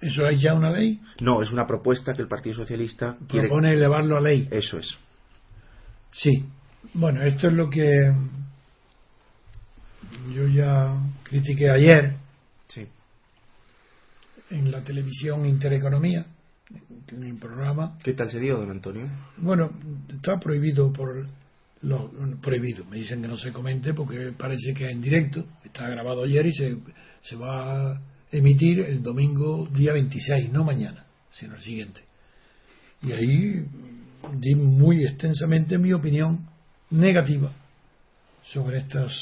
[0.00, 1.00] ¿Eso hay ya una ley?
[1.20, 3.48] No, es una propuesta que el Partido Socialista quiere.
[3.48, 4.46] Propone elevarlo a ley.
[4.50, 4.94] Eso es.
[6.16, 6.44] Sí.
[6.94, 7.84] Bueno, esto es lo que
[10.34, 12.16] yo ya critiqué ayer
[12.68, 12.86] Sí.
[14.50, 16.24] en la televisión Intereconomía,
[17.12, 17.98] en el programa.
[18.02, 19.08] ¿Qué tal se dio, don Antonio?
[19.36, 19.70] Bueno,
[20.08, 21.26] está prohibido por
[21.82, 22.10] lo
[22.40, 22.84] prohibido.
[22.86, 25.44] Me dicen que no se comente porque parece que es en directo.
[25.64, 26.76] Está grabado ayer y se,
[27.22, 28.00] se va a
[28.32, 32.00] emitir el domingo día 26, no mañana, sino el siguiente.
[33.02, 33.66] Y ahí
[34.34, 36.46] di muy extensamente mi opinión
[36.90, 37.52] negativa
[38.44, 39.12] sobre estas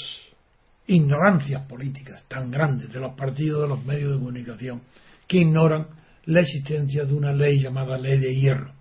[0.86, 4.82] ignorancias políticas tan grandes de los partidos, de los medios de comunicación,
[5.26, 5.86] que ignoran
[6.26, 8.72] la existencia de una ley llamada Ley de Hierro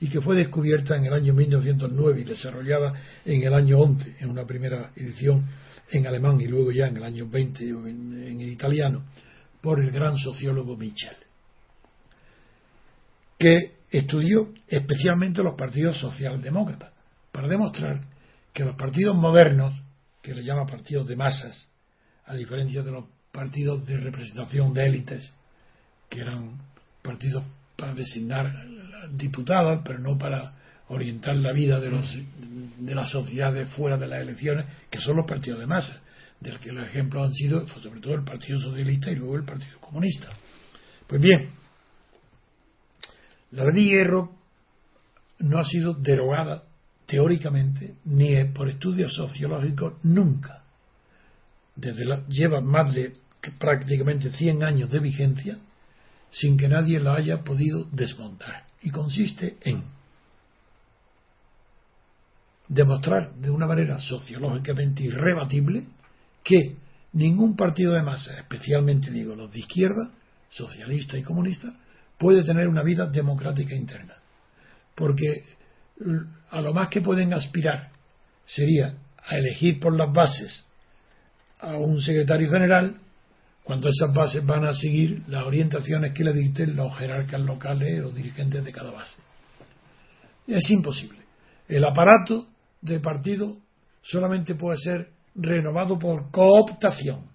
[0.00, 4.30] y que fue descubierta en el año 1909 y desarrollada en el año 11 en
[4.30, 5.48] una primera edición
[5.90, 9.04] en alemán y luego ya en el año 20 en, en italiano
[9.60, 11.16] por el gran sociólogo Michel
[13.38, 16.92] que estudió especialmente los partidos socialdemócratas
[17.32, 18.00] para demostrar
[18.52, 19.74] que los partidos modernos
[20.22, 21.70] que le llama partidos de masas
[22.26, 25.32] a diferencia de los partidos de representación de élites
[26.08, 26.58] que eran
[27.02, 27.44] partidos
[27.76, 28.66] para designar
[29.12, 30.52] diputados, pero no para
[30.88, 32.18] orientar la vida de, los,
[32.78, 36.00] de las sociedades fuera de las elecciones, que son los partidos de masa,
[36.40, 39.78] del que los ejemplos han sido sobre todo el Partido Socialista y luego el Partido
[39.80, 40.30] Comunista.
[41.06, 41.50] Pues bien,
[43.50, 44.32] la ley de hierro
[45.38, 46.64] no ha sido derogada
[47.06, 50.62] teóricamente ni por estudios sociológicos nunca.
[51.74, 53.12] Desde lleva más de
[53.58, 55.58] prácticamente 100 años de vigencia
[56.30, 58.64] sin que nadie la haya podido desmontar.
[58.82, 59.82] Y consiste en
[62.68, 65.84] demostrar de una manera sociológicamente irrebatible
[66.44, 66.76] que
[67.12, 70.10] ningún partido de masa, especialmente digo los de izquierda,
[70.50, 71.74] socialista y comunista,
[72.18, 74.14] puede tener una vida democrática interna.
[74.94, 75.44] Porque
[76.50, 77.90] a lo más que pueden aspirar
[78.44, 78.94] sería
[79.26, 80.66] a elegir por las bases
[81.60, 82.96] a un secretario general
[83.64, 88.10] cuando esas bases van a seguir las orientaciones que le dicten los jerarcas locales o
[88.10, 89.14] dirigentes de cada base.
[90.46, 91.18] Es imposible.
[91.68, 92.46] El aparato
[92.80, 93.58] del partido
[94.00, 97.26] solamente puede ser renovado por cooptación.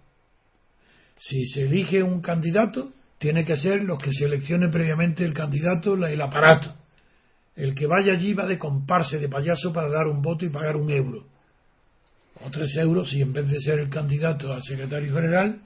[1.17, 2.91] Si se elige un candidato,
[3.23, 6.75] tiene que ser los que seleccione previamente el candidato, el aparato.
[7.55, 10.75] El que vaya allí va de comparse, de payaso para dar un voto y pagar
[10.75, 11.25] un euro.
[12.43, 15.61] O tres euros si en vez de ser el candidato al secretario general,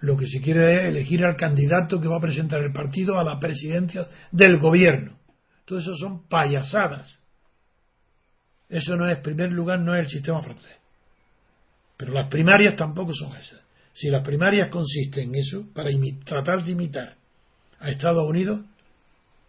[0.00, 3.22] lo que se quiere es elegir al candidato que va a presentar el partido a
[3.22, 5.16] la presidencia del gobierno.
[5.66, 7.22] Todo eso son payasadas.
[8.68, 10.74] Eso no es, en primer lugar, no es el sistema francés.
[11.96, 13.60] Pero las primarias tampoco son esas.
[13.92, 15.90] Si las primarias consisten en eso, para
[16.24, 17.14] tratar de imitar
[17.80, 18.60] a Estados Unidos,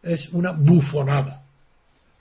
[0.02, 1.44] es una bufonada.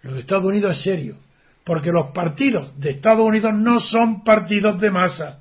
[0.02, 1.16] Los Estados Unidos es serio,
[1.64, 5.40] porque los partidos de Estados Unidos no son partidos de masa.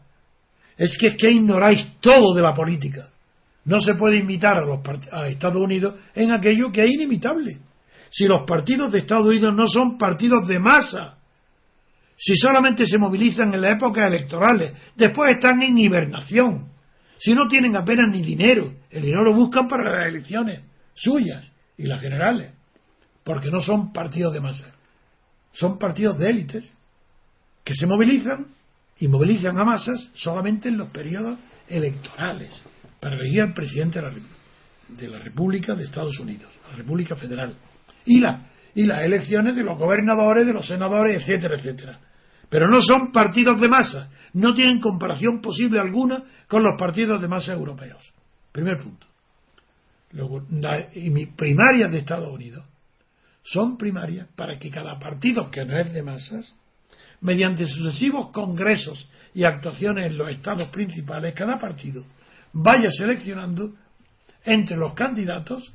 [0.78, 3.10] Es que es que ignoráis todo de la política.
[3.66, 4.80] No se puede imitar a, los
[5.12, 7.58] a Estados Unidos en aquello que es inimitable.
[8.10, 11.17] Si los partidos de Estados Unidos no son partidos de masa,
[12.18, 16.72] si solamente se movilizan en las épocas electorales, después están en hibernación,
[17.20, 20.62] si no tienen apenas ni dinero, el dinero lo buscan para las elecciones
[20.94, 22.54] suyas y las generales,
[23.24, 24.74] porque no son partidos de masa,
[25.52, 26.76] son partidos de élites
[27.64, 28.48] que se movilizan
[28.98, 31.38] y movilizan a masas solamente en los periodos
[31.68, 32.62] electorales
[33.00, 34.02] para elegir al presidente
[34.88, 37.56] de la, República de Estados Unidos, la República Federal,
[38.06, 42.00] y, la, y las elecciones de los gobernadores, de los senadores, etcétera, etcétera.
[42.50, 47.28] Pero no son partidos de masa, no tienen comparación posible alguna con los partidos de
[47.28, 48.14] masa europeos.
[48.52, 49.06] Primer punto.
[50.12, 50.88] La,
[51.36, 52.64] primarias de Estados Unidos
[53.44, 56.56] son primarias para que cada partido que no es de masas
[57.22, 62.06] mediante sucesivos congresos y actuaciones en los estados principales, cada partido
[62.54, 63.74] vaya seleccionando
[64.44, 65.74] entre los candidatos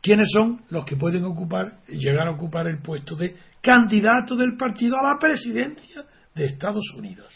[0.00, 4.56] quiénes son los que pueden ocupar y llegar a ocupar el puesto de candidato del
[4.56, 6.04] partido a la presidencia
[6.34, 7.32] de Estados Unidos.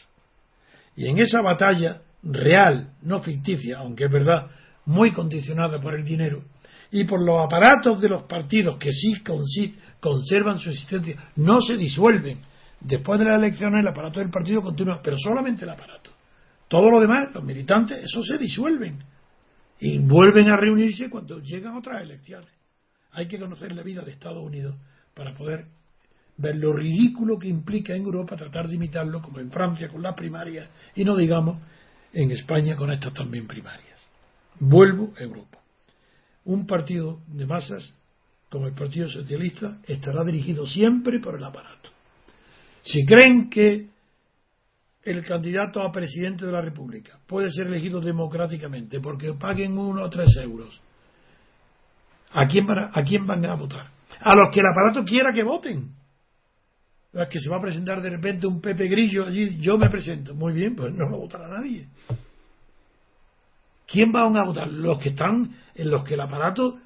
[0.97, 4.51] Y en esa batalla real, no ficticia, aunque es verdad,
[4.87, 6.45] muy condicionada por el dinero
[6.91, 9.23] y por los aparatos de los partidos que sí
[10.01, 12.39] conservan su existencia, no se disuelven.
[12.81, 16.11] Después de las elecciones el aparato del partido continúa, pero solamente el aparato.
[16.69, 18.99] Todo lo demás, los militantes, eso se disuelven
[19.81, 22.49] y vuelven a reunirse cuando llegan otras elecciones.
[23.13, 24.77] Hay que conocer la vida de Estados Unidos
[25.15, 25.67] para poder
[26.37, 30.15] ver lo ridículo que implica en Europa tratar de imitarlo, como en Francia con las
[30.15, 31.59] primarias, y no digamos
[32.13, 34.01] en España con estas también primarias.
[34.59, 35.59] Vuelvo a Europa.
[36.45, 37.99] Un partido de masas
[38.51, 41.91] como el Partido Socialista estará dirigido siempre por el aparato.
[42.83, 43.89] Si creen que
[45.03, 50.11] el candidato a presidente de la República puede ser elegido democráticamente porque paguen uno o
[50.11, 50.81] tres euros,
[52.33, 53.89] ¿a quién, van a, ¿a quién van a votar?
[54.21, 56.04] A los que el aparato quiera que voten
[57.31, 60.35] que se va a presentar de repente un Pepe Grillo allí, yo me presento.
[60.35, 61.87] Muy bien, pues no lo votará nadie.
[63.87, 64.69] ¿Quién va a votar?
[64.69, 66.79] Los que están, en los que el aparato,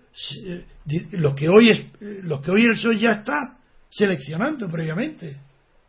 [0.47, 0.65] eh,
[1.13, 3.57] los que hoy es, eh, los que hoy el PSOE ya está
[3.89, 5.39] seleccionando previamente,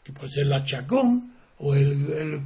[0.03, 2.39] que puede ser la Chacón o el,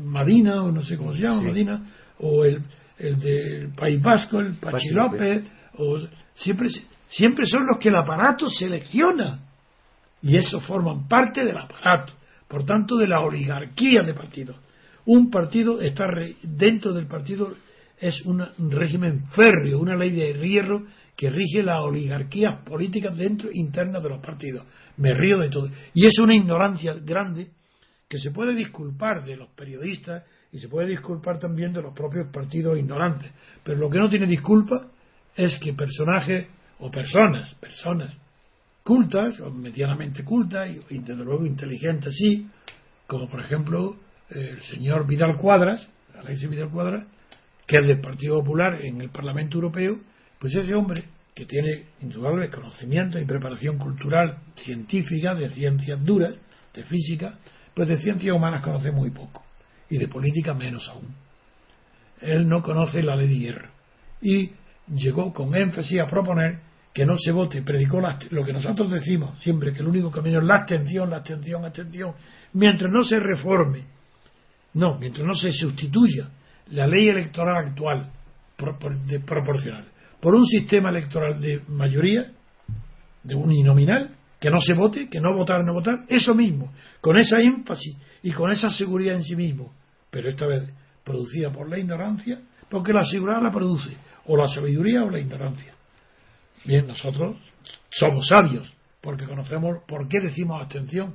[0.00, 1.84] Madina o no sé cómo se llama Madina
[2.20, 2.62] o el,
[2.98, 5.44] el del País Vasco, el Pachi López,
[5.74, 5.98] o
[6.34, 6.68] siempre
[7.06, 9.40] siempre son los que el aparato selecciona
[10.22, 12.12] y eso forman parte del aparato,
[12.48, 14.56] por tanto de la oligarquía de partidos.
[15.04, 16.06] Un partido está
[16.42, 17.54] dentro del partido
[17.98, 24.02] es un régimen férreo, una ley de hierro que rige las oligarquías políticas dentro internas
[24.02, 24.66] de los partidos.
[24.96, 25.68] Me río de todo.
[25.94, 27.50] Y es una ignorancia grande
[28.08, 32.26] que se puede disculpar de los periodistas y se puede disculpar también de los propios
[32.32, 33.30] partidos ignorantes.
[33.62, 34.88] Pero lo que no tiene disculpa
[35.36, 36.48] es que personajes
[36.80, 38.18] o personas, personas
[38.82, 42.48] cultas, o medianamente cultas, y, desde luego inteligentes sí,
[43.06, 43.96] como por ejemplo
[44.30, 47.04] el señor Vidal Cuadras, Alexis Vidal Cuadras,
[47.66, 49.98] que es del Partido Popular en el Parlamento Europeo,
[50.38, 51.04] pues ese hombre
[51.34, 56.34] que tiene indudable conocimiento y preparación cultural, científica, de ciencias duras,
[56.74, 57.38] de física,
[57.74, 59.42] pues de ciencias humanas conoce muy poco,
[59.88, 61.14] y de política menos aún.
[62.20, 63.68] Él no conoce la ley de hierro.
[64.20, 64.52] Y
[64.88, 66.60] llegó con énfasis a proponer
[66.92, 70.44] que no se vote, predicó lo que nosotros decimos siempre, que el único camino es
[70.44, 72.14] la abstención, la abstención, la abstención,
[72.52, 73.84] mientras no se reforme,
[74.74, 76.28] no, mientras no se sustituya
[76.70, 78.10] la ley electoral actual
[79.06, 79.86] de proporcional
[80.22, 82.30] por un sistema electoral de mayoría,
[83.24, 87.40] de uninominal, que no se vote, que no votar, no votar, eso mismo, con esa
[87.40, 89.72] énfasis y con esa seguridad en sí mismo,
[90.10, 90.70] pero esta vez
[91.02, 95.74] producida por la ignorancia, porque la seguridad la produce o la sabiduría o la ignorancia.
[96.64, 97.36] Bien, nosotros
[97.90, 101.14] somos sabios, porque conocemos por qué decimos abstención.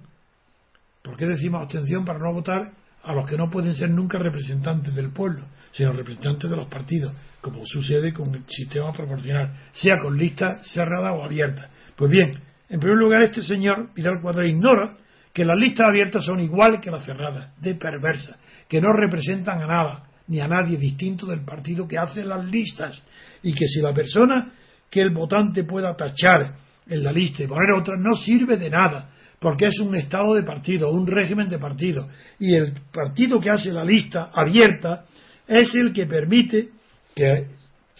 [1.01, 2.71] ¿Por qué decimos abstención para no votar
[3.03, 7.13] a los que no pueden ser nunca representantes del pueblo, sino representantes de los partidos,
[7.39, 11.69] como sucede con el sistema proporcional, sea con lista cerrada o abierta?
[11.95, 14.97] Pues bien, en primer lugar, este señor Vidal Cuadra ignora
[15.31, 18.35] que las listas abiertas son iguales que las cerradas, de perversas,
[18.67, 23.01] que no representan a nada ni a nadie distinto del partido que hace las listas,
[23.43, 24.51] y que si la persona
[24.89, 26.55] que el votante pueda tachar
[26.89, 29.09] en la lista y poner otra no sirve de nada,
[29.39, 32.07] porque es un estado de partido, un régimen de partido.
[32.39, 35.05] Y el partido que hace la lista abierta
[35.47, 36.69] es el que permite
[37.15, 37.47] que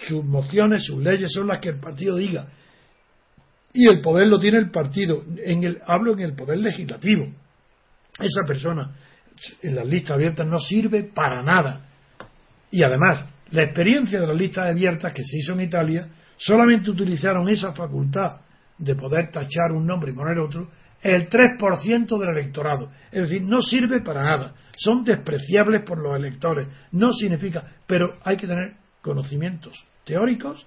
[0.08, 2.48] sus mociones, sus leyes son las que el partido diga.
[3.74, 5.24] Y el poder lo tiene el partido.
[5.44, 7.28] En el, hablo en el poder legislativo.
[8.20, 8.96] Esa persona
[9.62, 11.86] en las listas abiertas no sirve para nada.
[12.72, 16.08] Y además, la experiencia de las listas abiertas que se hizo en Italia
[16.38, 18.42] solamente utilizaron esa facultad
[18.78, 20.70] de poder tachar un nombre y poner otro
[21.02, 22.92] el 3% del electorado.
[23.12, 24.54] Es decir, no sirve para nada.
[24.78, 26.68] Son despreciables por los electores.
[26.92, 29.74] No significa, pero hay que tener conocimientos
[30.04, 30.66] teóricos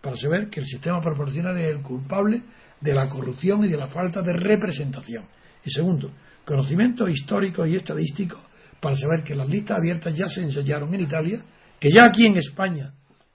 [0.00, 2.42] para saber que el sistema proporcional es el culpable
[2.80, 5.24] de la corrupción y de la falta de representación.
[5.64, 6.10] Y segundo,
[6.44, 8.40] conocimientos históricos y estadísticos
[8.80, 11.42] para saber que las listas abiertas ya se ensayaron en Italia,
[11.78, 12.92] que ya aquí en España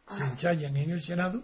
[0.09, 1.43] se ensayan en el Senado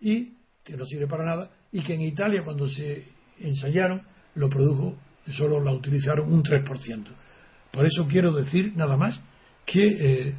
[0.00, 0.32] y
[0.64, 3.04] que no sirve para nada, y que en Italia cuando se
[3.38, 4.02] ensayaron
[4.34, 4.96] lo produjo,
[5.28, 7.04] solo la utilizaron un 3%.
[7.70, 9.20] Por eso quiero decir nada más
[9.64, 10.34] que eh,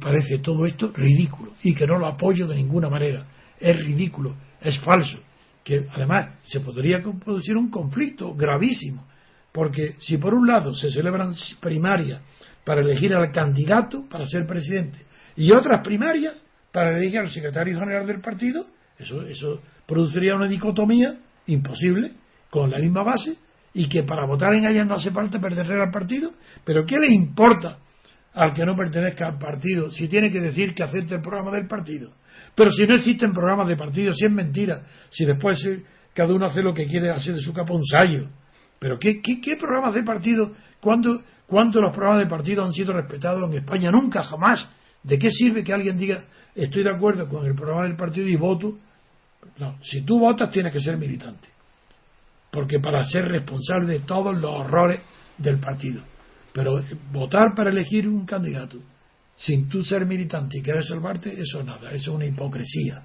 [0.00, 3.26] parece todo esto ridículo y que no lo apoyo de ninguna manera.
[3.58, 5.18] Es ridículo, es falso,
[5.64, 9.06] que además se podría producir un conflicto gravísimo,
[9.52, 12.20] porque si por un lado se celebran primarias
[12.64, 14.98] para elegir al candidato para ser presidente
[15.36, 16.42] y otras primarias
[16.72, 18.66] para elegir al secretario general del partido,
[18.98, 21.16] eso, eso produciría una dicotomía
[21.46, 22.12] imposible,
[22.50, 23.36] con la misma base,
[23.74, 26.32] y que para votar en ella no hace falta pertenecer al partido.
[26.64, 27.78] Pero ¿qué le importa
[28.32, 31.66] al que no pertenezca al partido si tiene que decir que acepte el programa del
[31.66, 32.12] partido?
[32.54, 35.62] Pero si no existen programas de partido, si es mentira, si después
[36.14, 38.30] cada uno hace lo que quiere hacer de su capa un ensayo.
[38.78, 40.52] Pero ¿qué, qué, programas de partido?
[40.80, 43.90] ¿Cuándo, ¿Cuántos los programas de partido han sido respetados en España?
[43.90, 44.68] Nunca, jamás.
[45.02, 46.24] ¿De qué sirve que alguien diga
[46.54, 48.78] estoy de acuerdo con el programa del partido y voto?
[49.58, 51.48] No, si tú votas tienes que ser militante.
[52.50, 55.00] Porque para ser responsable de todos los horrores
[55.38, 56.02] del partido.
[56.52, 56.82] Pero
[57.12, 58.78] votar para elegir un candidato
[59.36, 63.02] sin tú ser militante y querer salvarte, eso nada, eso es una hipocresía.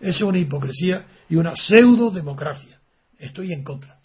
[0.00, 2.78] Eso es una hipocresía y una pseudo democracia.
[3.18, 3.98] Estoy en contra.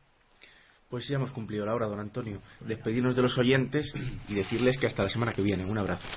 [0.90, 2.42] Pues ya hemos cumplido la hora, don Antonio.
[2.62, 3.94] Despedirnos de los oyentes
[4.28, 5.66] y decirles que hasta la semana que viene.
[5.66, 6.08] Un abrazo.